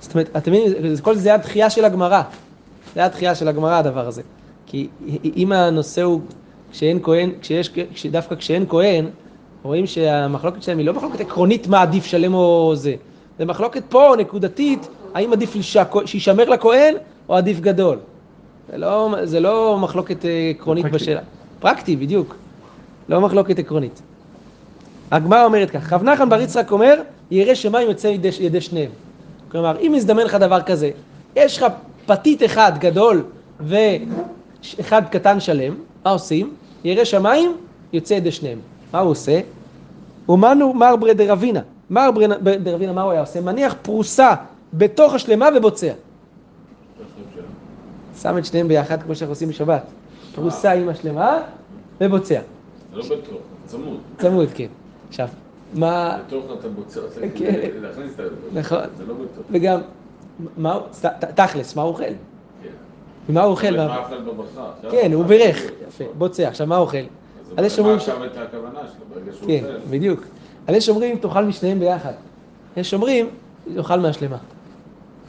זאת 0.00 0.14
אומרת, 0.14 0.36
אתם 0.36 0.52
מבינים, 0.52 0.96
כל 1.02 1.16
זה 1.16 1.28
היה 1.28 1.38
דחייה 1.38 1.70
של 1.70 1.84
הגמרא. 1.84 2.22
זה 2.94 3.00
היה 3.00 3.08
דחייה 3.08 3.34
של 3.34 3.48
הגמרא 3.48 3.78
הדבר 3.78 4.06
הזה. 4.06 4.22
כי 4.70 4.88
אם 5.36 5.52
הנושא 5.52 6.02
הוא 6.02 6.20
כשאין 6.72 6.98
כהן, 7.02 7.30
כשיש, 7.40 7.70
כש- 7.94 8.06
דווקא 8.06 8.34
כשאין 8.34 8.64
כהן, 8.68 9.06
רואים 9.62 9.86
שהמחלוקת 9.86 10.62
שלהם 10.62 10.78
היא 10.78 10.86
לא 10.86 10.92
מחלוקת 10.92 11.20
עקרונית 11.20 11.66
מה 11.66 11.82
עדיף 11.82 12.04
שלם 12.04 12.34
או 12.34 12.72
זה. 12.76 12.94
זה 13.38 13.44
מחלוקת 13.44 13.82
פה, 13.88 14.14
נקודתית, 14.18 14.88
האם 15.14 15.32
עדיף 15.32 15.54
שישמר 16.04 16.48
לכהן 16.48 16.94
או 17.28 17.36
עדיף 17.36 17.60
גדול. 17.60 17.98
זה 18.72 18.78
לא, 18.78 19.14
זה 19.24 19.40
לא 19.40 19.78
מחלוקת 19.80 20.24
אה, 20.24 20.52
עקרונית 20.56 20.84
פרקטי. 20.84 20.98
בשאלה. 21.04 21.20
פרקטי, 21.60 21.96
בדיוק. 21.96 22.36
לא 23.08 23.20
מחלוקת 23.20 23.58
עקרונית. 23.58 24.02
הגמרא 25.10 25.44
אומרת 25.44 25.70
כך, 25.70 25.92
רב 25.92 26.02
נחמן 26.02 26.28
בר 26.28 26.40
יצחק 26.40 26.72
אומר, 26.72 27.00
ירא 27.30 27.54
שמיים 27.54 27.88
יוצא 27.88 28.06
ידי, 28.06 28.28
ידי 28.40 28.60
שניהם. 28.60 28.90
כלומר, 29.50 29.78
אם 29.80 29.92
יזדמן 29.96 30.22
לך 30.22 30.34
דבר 30.34 30.60
כזה, 30.62 30.90
יש 31.36 31.56
לך 31.58 31.66
פתית 32.06 32.42
אחד 32.42 32.72
גדול 32.78 33.22
ואחד 34.78 35.02
קטן 35.10 35.40
שלם, 35.40 35.74
מה 36.04 36.10
עושים? 36.10 36.54
ירא 36.84 37.04
שמיים 37.04 37.56
יוצא 37.92 38.14
ידי 38.14 38.32
שניהם. 38.32 38.58
מה 38.92 38.98
הוא 38.98 39.10
עושה? 39.10 39.40
אומנו 40.28 40.74
מר 40.74 40.96
בר 40.96 41.12
דרבינה. 41.12 41.60
מר 41.90 42.10
בר 42.10 42.56
דרבינה, 42.56 42.92
מה 42.92 43.02
הוא 43.02 43.12
היה 43.12 43.20
עושה? 43.20 43.40
מניח 43.40 43.74
פרוסה 43.82 44.34
בתוך 44.74 45.14
השלמה 45.14 45.48
ובוצע. 45.56 45.92
שם 48.22 48.38
את 48.38 48.44
שניהם 48.44 48.68
ביחד, 48.68 49.02
כמו 49.02 49.14
שאנחנו 49.14 49.32
עושים 49.32 49.48
בשבת. 49.48 49.82
פרוסה 50.34 50.72
עם 50.72 50.88
השלמה 50.88 51.38
ובוצע. 52.00 52.40
לא 52.92 53.04
בתוך, 53.04 53.38
צמוד. 53.66 53.98
צמוד, 54.18 54.48
כן. 54.54 54.66
עכשיו, 55.08 55.28
מה... 55.74 56.18
בתוך 56.26 56.44
אתה 56.58 56.68
בוצע, 56.68 57.00
זה 57.14 57.28
כן. 57.34 57.60
להכניס 57.82 58.14
את 58.14 58.20
ה... 58.20 58.22
נכון. 58.52 58.80
זה 58.96 59.06
לא 59.06 59.14
בתוך. 59.14 59.44
וגם, 59.50 59.80
מה 60.56 60.72
הוא... 60.72 60.82
תכלס, 61.34 61.76
מה 61.76 61.82
הוא 61.82 61.90
אוכל? 61.90 62.04
כן. 63.30 63.34
מה 63.34 63.42
הוא 63.42 63.50
אוכל? 63.50 63.66
כן, 64.90 65.12
הוא 65.12 65.24
בירך. 65.24 65.62
יפה, 65.88 66.04
בוצע. 66.18 66.48
עכשיו, 66.48 66.66
מה 66.66 66.76
הוא 66.76 66.82
אוכל? 66.82 66.98
אז 67.56 67.64
יש 67.64 67.78
אומרים 67.78 67.98
כן. 69.46 69.64
בדיוק. 69.90 70.20
אז 70.66 70.74
יש 70.76 70.88
אומרים, 70.88 71.16
תאכל 71.18 71.44
משניהם 71.44 71.78
ביחד. 71.78 72.12
יש 72.76 72.94
אומרים, 72.94 73.28
תאכל 73.76 74.00
מהשלמה. 74.00 74.36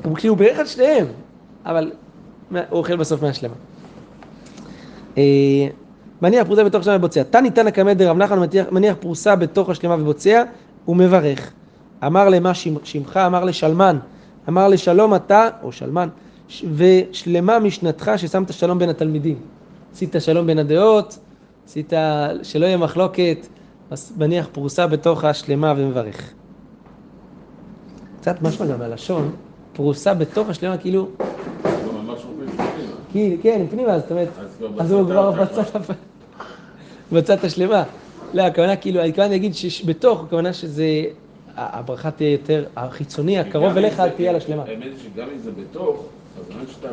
הוא 0.04 0.16
כאילו 0.16 0.36
בירך 0.36 0.60
על 0.60 0.66
שניהם, 0.66 1.06
אבל 1.66 1.92
הוא 2.52 2.60
אוכל 2.72 2.96
בסוף 2.96 3.22
מהשלמה. 3.24 3.54
אה, 5.18 5.24
מניח 6.22 6.46
פרוסה 6.48 6.64
בתוך 6.64 6.82
השלמה 6.82 6.96
ובוצע. 6.98 7.24
תני 7.24 7.52
תנא 7.52 7.70
קמא 7.70 7.94
דרב 7.94 8.18
נחמן 8.18 8.40
מניח- 8.72 8.96
פרוסה 9.00 9.36
בתוך 9.36 9.70
השלמה 9.70 9.96
ובוצע, 9.96 10.44
ומברך. 10.88 11.52
אמר 12.06 12.30
למה 12.30 12.54
שמ- 12.54 12.78
שמך, 12.84 13.18
אמר 13.18 13.44
לשלמן, 13.46 13.98
אמר 14.50 14.68
לשלום 14.68 15.16
אתה, 15.16 15.50
או 15.64 15.72
שלמן, 15.72 16.10
ושלמה 16.76 17.60
משנתך 17.60 18.12
ששמת 18.18 18.54
שלום 18.54 18.80
בין 18.80 18.90
התלמידים. 18.90 19.40
עשית 19.94 20.16
שלום 20.20 20.48
בין 20.48 20.60
הדעות, 20.60 21.18
עשית 21.66 21.94
שלא 22.44 22.66
יהיה 22.66 22.78
מחלוקת, 22.78 23.48
אז 23.92 24.14
מניח 24.18 24.48
פרוסה 24.52 24.88
בתוך 24.88 25.24
השלמה 25.24 25.74
ומברך. 25.78 26.32
קצת 28.22 28.42
משמע 28.42 28.66
גם 28.66 28.80
מהלשון, 28.80 29.32
פרוסה 29.74 30.14
בתוך 30.14 30.50
השלמה, 30.50 30.78
כאילו, 30.78 31.08
לא 31.20 31.32
פנימה. 31.64 32.94
כאילו, 33.12 33.36
כן, 33.44 33.66
פנימה, 33.70 34.00
זאת 34.00 34.12
אומרת, 34.12 34.28
אז 34.40 34.64
אז 34.80 34.92
הוא 34.92 35.06
כבר. 35.06 35.44
בצד, 37.12 37.46
השלמה. 37.46 37.84
לא, 38.34 38.42
הכוונה 38.42 38.76
כאילו, 38.76 39.02
הכוונה 39.02 39.28
להגיד 39.30 39.56
שבתוך, 39.56 40.24
הכוונה 40.24 40.54
שזה, 40.54 40.86
הברכה 41.56 42.12
תהיה 42.12 42.32
יותר, 42.32 42.66
החיצוני, 42.76 43.40
הקרוב 43.40 43.78
אליך, 43.78 44.02
תהיה 44.16 44.30
על 44.30 44.36
השלמה. 44.36 44.64
האמת 44.64 44.92
שגם 45.04 45.28
אם 45.34 45.38
זה 45.38 45.52
בתוך, 45.52 46.06
אז 46.40 46.56
באמת 46.56 46.70
שאתה 46.70 46.88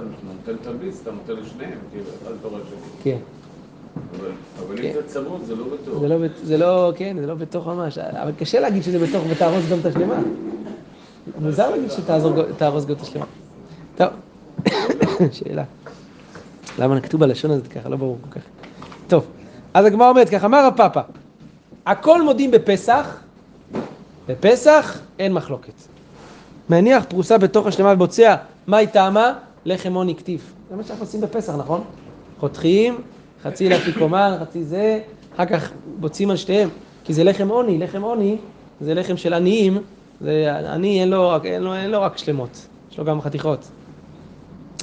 נותן 0.49 0.71
תמליץ, 0.73 0.99
אתה 1.03 1.11
נותן 1.11 1.43
לשניהם, 1.43 1.79
כאילו, 1.91 2.05
אחד 2.23 2.33
תורה 2.43 2.59
שני. 2.69 2.79
כן. 3.03 3.19
אבל- 4.21 4.31
אבל 4.67 4.77
כן. 4.83 4.89
אם 4.89 4.93
זה 4.93 5.03
צמוד, 5.07 5.45
זה 5.45 5.55
לא 5.55 5.65
בתוך. 5.65 6.01
זה 6.01 6.09
לא, 6.09 6.17
זה 6.43 6.57
לא, 6.59 6.93
כן, 6.97 7.17
זה 7.21 7.27
לא 7.27 7.35
בתוך 7.35 7.67
ממש, 7.67 7.99
אבל 7.99 8.33
קשה 8.39 8.61
להגיד 8.61 8.83
שזה 8.83 8.99
בתוך 8.99 9.25
ותהרוס 9.31 9.65
גם 9.71 9.79
את 9.81 9.87
השלמה. 9.87 10.15
מוזר 11.41 11.71
להגיד 11.71 11.91
שתארוז 11.91 12.87
גאות 12.87 13.01
השלמה. 13.01 13.25
טוב, 13.97 14.09
שאלה. 15.39 15.65
למה 16.79 17.01
כתוב 17.01 17.21
בלשון 17.21 17.51
הזאת 17.51 17.69
ככה? 17.69 17.89
לא 17.89 17.97
ברור 17.97 18.19
כל 18.23 18.39
כך. 18.41 18.47
טוב, 19.09 19.25
אז 19.75 19.85
הגמרא 19.87 20.09
אומרת 20.09 20.29
ככה, 20.29 20.47
אמר 20.47 20.59
הפאפה, 20.59 21.01
הכל 21.87 22.23
מודים 22.23 22.51
בפסח, 22.51 23.17
בפסח 24.29 24.99
אין 25.19 25.33
מחלוקת. 25.33 25.73
מניח 26.71 27.05
פרוסה 27.09 27.39
בתוך 27.39 27.67
השלמה 27.67 27.93
ובוצע, 27.93 28.37
מה 28.69 28.77
היא 28.77 28.89
טעמה? 28.89 29.33
לחם 29.65 29.95
עוני 29.95 30.15
כתיב. 30.15 30.55
זה 30.71 30.77
מה 30.77 30.85
שאנחנו 30.85 31.05
עושים 31.05 31.21
בפסח, 31.21 31.55
נכון? 31.59 31.85
חותכים, 32.41 33.01
חצי 33.43 33.69
לאפיקומן, 33.69 34.37
חצי 34.41 34.65
זה, 34.65 35.01
אחר 35.35 35.47
כך 35.47 35.73
בוצעים 36.01 36.31
על 36.31 36.37
שתיהם, 36.37 36.69
כי 37.05 37.15
זה 37.15 37.25
לחם 37.25 37.49
עוני, 37.49 37.79
לחם 37.79 38.03
עוני 38.03 38.37
זה 38.81 38.95
לחם 38.95 39.17
של 39.17 39.35
עניים, 39.35 39.79
זה 40.21 40.53
עני 40.73 41.01
אין 41.01 41.11
לו, 41.11 41.45
אין, 41.45 41.63
לו, 41.63 41.75
אין 41.75 41.91
לו 41.91 42.03
רק 42.03 42.19
שלמות, 42.19 42.67
יש 42.93 42.99
לו 42.99 43.05
גם 43.05 43.21
חתיכות. 43.21 43.69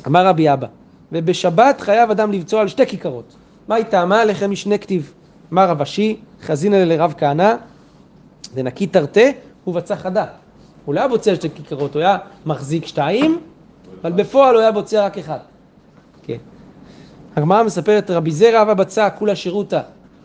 אמר 0.07 0.27
רבי 0.27 0.53
אבא, 0.53 0.67
ובשבת 1.11 1.81
חייב 1.81 2.11
אדם 2.11 2.31
לבצוע 2.31 2.61
על 2.61 2.67
שתי 2.67 2.85
כיכרות. 2.85 3.35
מה 3.67 3.75
היא 3.75 3.85
טעמה? 3.85 4.25
לחם 4.25 4.51
משנה 4.51 4.77
כתיב. 4.77 5.13
אמר 5.53 5.69
רב 5.69 5.81
אשי, 5.81 6.19
חזינא 6.41 6.75
לרב 6.75 7.13
כהנא, 7.17 7.55
דנקי 8.55 8.87
תרתי 8.87 9.33
ובצע 9.67 9.95
חדה. 9.95 10.25
הוא 10.85 10.95
לא 10.95 10.99
היה 10.99 11.09
בוצע 11.09 11.35
שתי 11.35 11.49
כיכרות, 11.49 11.93
הוא 11.93 12.01
היה 12.01 12.17
מחזיק 12.45 12.85
שתיים, 12.85 13.39
אבל 14.05 14.13
בפועל 14.13 14.55
הוא 14.55 14.61
היה 14.61 14.71
בוצע 14.71 15.05
רק 15.05 15.17
אחד. 15.17 15.37
כן. 16.23 16.37
הגמרא 17.35 17.63
מספרת, 17.63 18.11
רבי 18.11 18.31
זרע 18.31 18.61
אבא 18.61 18.73
בצע 18.73 19.09
כולה 19.09 19.35
שירותא. 19.35 19.81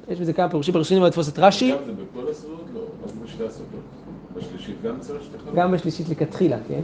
יש 0.08 0.20
בזה 0.20 0.32
כמה 0.32 0.48
פירושים, 0.48 0.74
בראשונים 0.74 1.04
לתפוס 1.04 1.28
את 1.28 1.38
רש"י. 1.38 1.72
זה 1.86 1.92
בכל 1.92 2.30
הסעודות? 2.30 2.64
לא, 2.74 2.80
רק 2.80 3.10
בשתי 3.24 3.44
הסעודות. 3.44 3.80
בשלישית 4.36 4.82
גם 4.82 5.00
צריך 5.00 5.22
שתי 5.22 5.38
חלות? 5.38 5.54
גם 5.54 5.72
בשלישית 5.72 6.08
לכתחילה, 6.08 6.56
כן? 6.68 6.80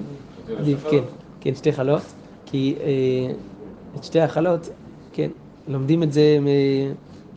עדיף? 0.59 0.87
כן, 0.91 1.03
כן, 1.41 1.55
שתי 1.55 1.73
חלות, 1.73 2.03
כי 2.47 2.75
אה, 2.81 3.35
את 3.97 4.05
שתי 4.05 4.21
החלות, 4.21 4.69
כן, 5.13 5.31
לומדים 5.69 6.03
את 6.03 6.13
זה. 6.13 6.39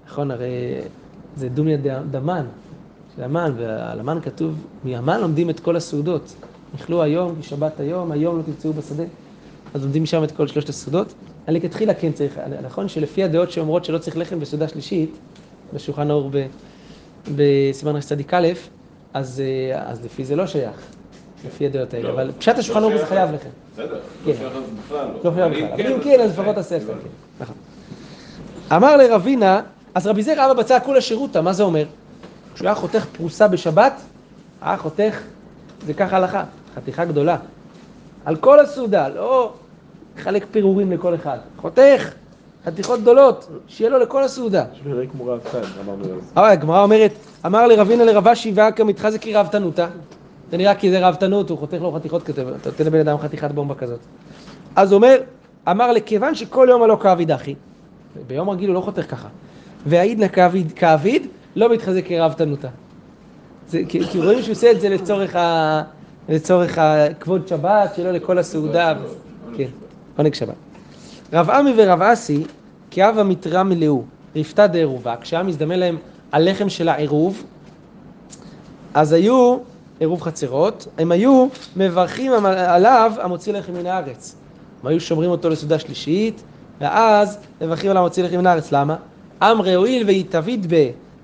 נכון, 0.08 0.32
הרי 0.32 0.82
זה 1.36 1.50
דומיה 1.50 1.78
דמן, 2.12 2.46
של 3.16 3.24
המן, 3.24 3.54
ועל 3.58 4.00
המן 4.00 4.20
כתוב, 4.22 4.56
מהמן 4.84 5.22
לומדים 5.22 5.50
את 5.50 5.60
כל 5.60 5.76
הסעודות. 5.76 6.36
אכלו 6.76 7.04
היום, 7.04 7.36
שבת 7.42 7.80
היום, 7.80 8.12
היום 8.12 8.38
לא 8.38 8.42
תמצאו 8.42 8.74
בשדה. 8.74 9.04
אז 9.74 9.84
לומדים 9.84 10.04
משם 10.04 10.24
את 10.24 10.32
כל 10.32 10.48
שלושת 10.48 10.70
הסעודות. 10.70 11.14
לכתחילה 11.48 11.94
כן 11.94 12.12
צריך, 12.12 12.40
נכון 12.64 12.88
שלפי 12.88 13.24
הדעות 13.24 13.52
שאומרות 13.52 13.86
שלא 13.86 13.98
צריך 13.98 14.18
לחם 14.18 14.40
בסעודה 14.40 14.68
שלישית, 14.68 15.18
בשולחן 15.74 16.08
ב- 16.32 16.46
בסימן 17.36 17.96
רש 17.96 18.06
צדיק 18.06 18.34
א', 18.34 18.48
אז, 19.14 19.44
אה, 19.46 19.82
אז 19.92 20.06
לפי 20.06 20.26
זה 20.26 20.36
לא 20.36 20.48
שייך, 20.48 20.76
לפי 21.46 21.66
הדעות 21.66 21.94
האלה, 21.94 22.08
לא. 22.10 22.14
אבל 22.14 22.32
פשט 22.40 22.58
השולחן 22.58 22.80
ערוך 22.80 22.94
זה 22.94 22.98
שייך. 22.98 23.10
חייב 23.10 23.30
לכם. 23.34 23.50
בסדר, 23.74 24.00
כן. 24.26 24.32
לא 24.32 24.36
שייך 24.36 24.54
אז 24.56 24.64
בכלל 24.86 25.08
לא. 25.08 25.14
לא 25.24 25.32
חייב 25.36 25.52
בכלל, 25.54 25.64
אם 25.64 25.72
אבל 25.74 25.88
אם 25.94 25.98
אז 26.00 26.04
כן, 26.04 26.20
אז 26.22 26.36
זה 26.36 26.42
לפחות 26.42 26.56
כן. 26.56 26.60
הספר, 26.62 26.92
הבנתי. 26.92 27.04
כן, 27.04 27.44
נכון. 27.44 27.56
אמר 28.76 28.98
לרבינה, 28.98 29.62
אז 29.96 30.08
רבי 30.08 30.24
זרע 30.24 30.46
אבא 30.46 30.54
בצע 30.54 30.80
כולה 30.80 31.02
שירותא, 31.02 31.40
מה 31.40 31.54
זה 31.54 31.64
אומר? 31.64 31.86
כשהוא 32.56 32.68
היה 32.68 32.76
חותך 32.76 33.06
פרוסה 33.12 33.48
בשבת, 33.48 34.02
היה 34.62 34.78
חותך, 34.78 35.22
זה 35.86 35.94
ככה 35.94 36.18
הלכה, 36.18 36.44
חתיכה 36.76 37.06
גדולה. 37.06 37.38
על 38.26 38.36
כל 38.36 38.60
הסעודה, 38.60 39.08
לא 39.10 39.54
חלק 40.20 40.46
פירורים 40.52 40.92
לכל 40.92 41.16
אחד. 41.16 41.38
חותך 41.58 42.12
חתיכות 42.66 43.02
גדולות, 43.02 43.48
שיהיה 43.68 43.90
לו 43.90 44.00
לכל 44.00 44.24
הסעודה. 44.24 44.66
שלא 44.74 44.90
יראה 44.90 45.08
כמו 45.08 45.26
רב 45.26 45.40
כאן, 45.52 45.62
אמרנו 45.86 46.04
אז. 46.04 46.32
אבל 46.36 46.46
הגמרא 46.46 46.84
אומרת, 46.84 47.12
אמר 47.46 47.68
לרבינה 47.68 48.04
לרבשי 48.06 48.52
ואקא 48.56 48.84
מתחזה 48.84 49.20
כי 49.20 49.34
רהבתנותא. 49.34 49.88
זה 50.52 50.58
נראה 50.58 50.76
כי 50.76 50.92
זה 50.92 51.00
רהבתנות, 51.00 51.50
הוא 51.50 51.58
חותך 51.58 51.78
לו 51.82 51.92
חתיכות 51.92 52.24
כזה, 52.24 52.42
אתה 52.62 52.70
נותן 52.70 52.86
לבן 52.86 53.00
אדם 53.00 53.18
חתיכת 53.18 53.52
בומבה 53.52 53.76
כזאת. 53.76 54.00
אז 54.76 54.94
אומר, 54.94 55.18
אמר 55.72 55.92
לכיוון 55.92 56.36
שכל 56.36 56.68
יום 56.70 56.84
הלא 56.84 56.98
כאביד 57.02 57.32
אחי, 57.32 57.56
ביום 58.28 58.50
רגיל 58.50 58.68
הוא 58.70 58.76
לא 58.76 58.82
חותך 58.82 59.12
ככה, 59.12 59.28
והעידנא 59.86 60.28
כאביד, 60.28 60.72
כאביד 60.72 61.28
לא 61.56 61.74
מתחזה 61.74 62.02
כרהבתנותא. 62.02 62.68
זה- 63.70 63.82
כי 63.88 64.04
כי 64.04 64.20
רואים 64.20 64.42
שהוא 64.42 64.52
עושה 64.52 64.72
את 64.72 64.82
זה 64.82 64.90
לצורך 64.90 65.36
ה... 65.36 65.82
לצורך 66.30 66.78
הכבוד 66.78 67.48
שבת, 67.48 67.96
שלא 67.96 68.12
לכל 68.12 68.38
הסעודה. 68.40 68.94
כן, 69.58 69.68
עונג 70.18 70.34
שבת. 70.34 70.54
רב 71.34 71.50
עמי 71.50 71.74
ורב 71.78 72.02
אסי, 72.02 72.44
כאב 72.92 73.20
המתרא 73.20 73.64
מלאו, 73.64 74.04
רפתא 74.36 74.68
דעירובה, 74.68 75.16
כשהיה 75.22 75.44
מזדמן 75.44 75.80
להם 75.80 75.98
הלחם 76.32 76.70
של 76.70 76.90
העירוב, 76.90 77.44
אז 78.94 79.14
היו, 79.14 79.58
עירוב 80.00 80.22
חצרות, 80.22 80.88
הם 80.98 81.12
היו 81.12 81.48
מברכים 81.76 82.32
עליו 82.46 83.12
המוציא 83.22 83.54
לחם 83.54 83.74
מן 83.74 83.86
הארץ. 83.86 84.36
הם 84.82 84.88
היו 84.88 85.00
שומרים 85.00 85.32
אותו 85.32 85.50
לסעודה 85.50 85.80
שלישית, 85.80 86.44
ואז 86.82 87.38
מברכים 87.62 87.90
עליו 87.90 88.02
המוציא 88.02 88.24
לחם 88.24 88.38
מן 88.38 88.48
הארץ. 88.48 88.72
למה? 88.72 88.96
אמרי 89.44 89.74
הואיל 89.74 90.08
ויתביד 90.08 90.74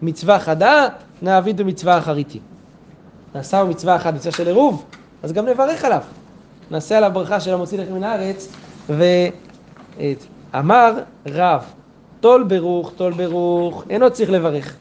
במצווה 0.01 0.39
חדה, 0.39 0.87
נעביד 1.21 1.57
במצווה 1.57 1.97
אחריתי. 1.97 2.39
נעשה 3.35 3.63
במצווה 3.63 3.95
אחת, 3.95 4.13
מצווה 4.13 4.31
של 4.31 4.47
עירוב, 4.47 4.85
אז 5.23 5.33
גם 5.33 5.45
נברך 5.45 5.85
עליו. 5.85 6.01
נעשה 6.71 6.97
עליו 6.97 7.11
ברכה 7.13 7.39
של 7.39 7.53
המוציא 7.53 7.79
לחם 7.79 7.93
מן 7.93 8.03
הארץ, 8.03 8.47
ואמר 8.89 10.99
רב, 11.27 11.63
טול 12.19 12.43
ברוך, 12.43 12.91
טול 12.95 13.13
ברוך, 13.13 13.83
אינו 13.89 14.11
צריך 14.11 14.29
לברך. 14.29 14.75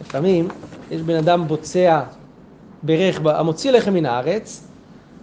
לפעמים 0.00 0.48
יש 0.90 1.02
בן 1.02 1.16
אדם 1.16 1.48
בוצע 1.48 2.02
ברך, 2.82 3.20
המוציא 3.24 3.70
לחם 3.70 3.94
מן 3.94 4.06
הארץ, 4.06 4.68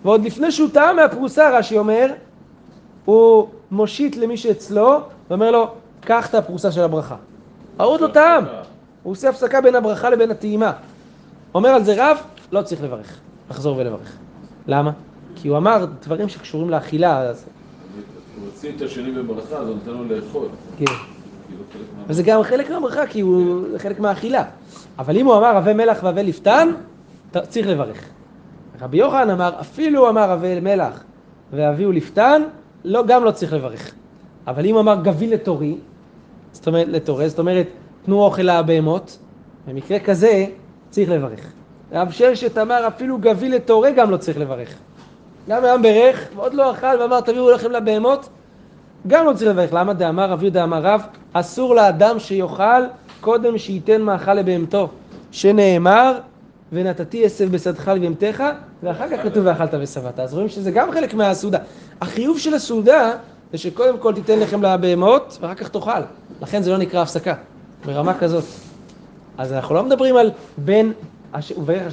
ועוד 0.03 0.23
לפני 0.23 0.51
שהוא 0.51 0.69
טעם 0.73 0.95
מהפרוסה, 0.95 1.57
רש"י 1.57 1.77
אומר, 1.77 2.13
הוא 3.05 3.47
מושיט 3.71 4.15
למי 4.15 4.37
שאצלו, 4.37 4.99
ואומר 5.29 5.51
לו, 5.51 5.67
קח 6.01 6.29
את 6.29 6.35
הפרוסה 6.35 6.71
של 6.71 6.81
הברכה. 6.81 7.15
העוד 7.79 8.01
לא 8.01 8.07
טעם, 8.07 8.45
הוא 9.03 9.11
עושה 9.11 9.29
הפסקה 9.29 9.61
בין 9.61 9.75
הברכה 9.75 10.09
לבין 10.09 10.31
הטעימה. 10.31 10.71
אומר 11.55 11.69
על 11.69 11.83
זה 11.83 11.93
רב, 11.97 12.17
לא 12.51 12.61
צריך 12.61 12.83
לברך, 12.83 13.19
לחזור 13.49 13.77
ולברך. 13.77 14.17
למה? 14.67 14.91
כי 15.35 15.47
הוא 15.47 15.57
אמר 15.57 15.85
דברים 16.01 16.29
שקשורים 16.29 16.69
לאכילה, 16.69 17.19
אז 17.19 17.45
הוא 18.39 18.45
הוציא 18.45 18.71
את 18.75 18.81
השני 18.81 19.11
בברכה, 19.11 19.55
אז 19.55 19.67
הוא 19.67 19.75
נותן 19.75 19.91
לו 19.91 20.15
לאכול. 20.15 20.47
כן. 20.77 20.85
כאילו 20.85 21.63
חלק 21.73 21.81
מה- 21.97 22.03
וזה 22.07 22.23
גם 22.23 22.43
חלק 22.43 22.69
מהברכה, 22.69 23.07
כי 23.07 23.19
הוא 23.21 23.61
זה 23.71 23.79
חלק 23.79 23.99
מהאכילה. 23.99 24.43
אבל 24.99 25.17
אם 25.17 25.25
הוא 25.25 25.35
אמר 25.37 25.57
הווה 25.57 25.73
מלח 25.73 25.99
והווה 26.03 26.23
לפתן, 26.23 26.69
צריך 27.49 27.67
לברך. 27.67 28.05
רבי 28.81 28.97
יוחנן 28.97 29.29
אמר, 29.29 29.59
אפילו 29.59 29.99
הוא 30.01 30.09
אמר 30.09 30.31
הווה 30.31 30.59
מלח 30.59 31.03
והביאו 31.51 31.91
לפתן, 31.91 32.41
לא, 32.83 33.03
גם 33.07 33.23
לא 33.23 33.31
צריך 33.31 33.53
לברך. 33.53 33.91
אבל 34.47 34.65
אם 34.65 34.73
הוא 34.73 34.81
אמר 34.81 34.95
גבי 35.03 35.27
לתורי, 35.27 35.75
זאת 36.51 36.67
אומרת, 36.67 36.87
לתורש, 36.87 37.29
זאת 37.29 37.39
אומרת, 37.39 37.67
תנו 38.05 38.21
אוכל 38.21 38.41
לבהמות, 38.41 39.17
במקרה 39.67 39.99
כזה 39.99 40.45
צריך 40.89 41.09
לברך. 41.09 41.51
רב 41.91 42.11
שרשת 42.11 42.57
אמר, 42.57 42.87
אפילו 42.87 43.17
גבי 43.17 43.49
לתורה 43.49 43.91
גם 43.91 44.11
לא 44.11 44.17
צריך 44.17 44.37
לברך. 44.37 44.73
גם 45.49 45.65
העם 45.65 45.81
ברך, 45.81 46.27
ועוד 46.35 46.53
לא 46.53 46.71
אכל, 46.71 47.01
ואמר, 47.01 47.21
תביאו 47.21 47.51
לחם 47.51 47.71
לבהמות, 47.71 48.29
גם 49.07 49.25
לא 49.25 49.33
צריך 49.33 49.51
לברך. 49.51 49.73
למה? 49.73 49.93
דאמר 49.93 50.29
רב 50.29 50.43
יהודה 50.43 50.63
אמר 50.63 50.81
רב, 50.81 51.01
אסור 51.33 51.75
לאדם 51.75 52.19
שיאכל 52.19 52.83
קודם 53.21 53.57
שייתן 53.57 54.01
מאכל 54.01 54.33
לבהמתו, 54.33 54.89
שנאמר, 55.31 56.17
ונתתי 56.71 57.25
עשב 57.25 57.51
בשדך 57.51 57.87
לבהמתך, 57.87 58.43
ואחר 58.83 59.09
כך 59.09 59.23
כתוב 59.23 59.45
ואכלת 59.45 59.73
ושבעת. 59.79 60.19
אז 60.19 60.33
רואים 60.33 60.49
שזה 60.49 60.71
גם 60.71 60.91
חלק 60.91 61.13
מהסעודה. 61.13 61.59
החיוב 62.01 62.39
של 62.39 62.53
הסעודה 62.53 63.11
זה 63.51 63.57
שקודם 63.57 63.97
כל 63.97 64.13
תיתן 64.13 64.39
לחם 64.39 64.61
לבהמות, 64.63 65.37
ואחר 65.41 65.55
כך 65.55 65.69
תאכל. 65.69 66.01
לכן 66.41 66.61
זה 66.61 66.71
לא 66.71 66.77
נקרא 66.77 67.01
הפסקה, 67.01 67.33
ברמה 67.85 68.13
כזאת. 68.19 68.43
אז 69.37 69.53
אנחנו 69.53 69.75
לא 69.75 69.83
מדברים 69.83 70.17
על 70.17 70.31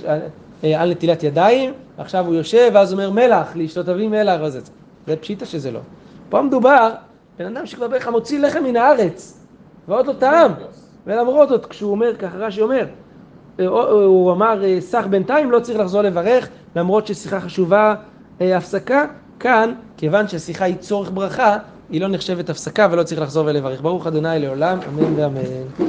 אה, 0.06 0.18
על 0.62 0.90
נטילת 0.90 1.22
ידיים, 1.22 1.72
עכשיו 1.98 2.26
הוא 2.26 2.34
יושב 2.34 2.70
ואז 2.74 2.92
אומר 2.92 3.10
מלח, 3.10 3.56
לאשתו 3.56 3.82
תביא 3.82 4.08
מלח 4.08 4.40
וזה. 4.44 4.60
זה 5.06 5.16
פשיטה 5.16 5.46
שזה 5.46 5.70
לא. 5.70 5.80
פה 6.28 6.42
מדובר, 6.42 6.90
בן 7.38 7.56
אדם 7.56 7.66
שכבר 7.66 7.88
בערך 7.88 8.08
מוציא 8.08 8.38
לחם 8.40 8.64
מן 8.64 8.76
הארץ, 8.76 9.38
ועוד 9.88 10.06
לא 10.06 10.12
טעם. 10.12 10.50
ולמרות 11.06 11.48
זאת, 11.48 11.66
כשהוא 11.66 11.90
אומר, 11.90 12.16
ככה 12.16 12.36
רש"י 12.36 12.62
אומר, 12.62 12.86
אה, 13.60 13.66
הוא- 13.66 13.80
הוא 13.90 14.32
אמר, 14.32 14.64
אה, 14.64 14.80
סך 14.80 15.04
בינתיים 15.10 15.50
לא 15.50 15.60
צריך 15.60 15.78
לחזור 15.78 16.02
לברך, 16.02 16.48
למרות 16.76 17.06
ששיחה 17.06 17.40
חשובה, 17.40 17.94
אה, 18.40 18.56
הפסקה, 18.56 19.04
כאן, 19.40 19.72
כיוון 19.96 20.28
שהשיחה 20.28 20.64
היא 20.64 20.76
צורך 20.76 21.10
ברכה, 21.14 21.56
היא 21.90 22.00
לא 22.00 22.08
נחשבת 22.08 22.50
הפסקה 22.50 22.88
ולא 22.90 23.02
צריך 23.02 23.20
לחזור 23.20 23.46
ולברך. 23.46 23.80
ברוך 23.82 24.06
אדוני 24.06 24.38
לעולם, 24.38 24.78
אמן 24.88 25.14
ואמן. 25.20 25.40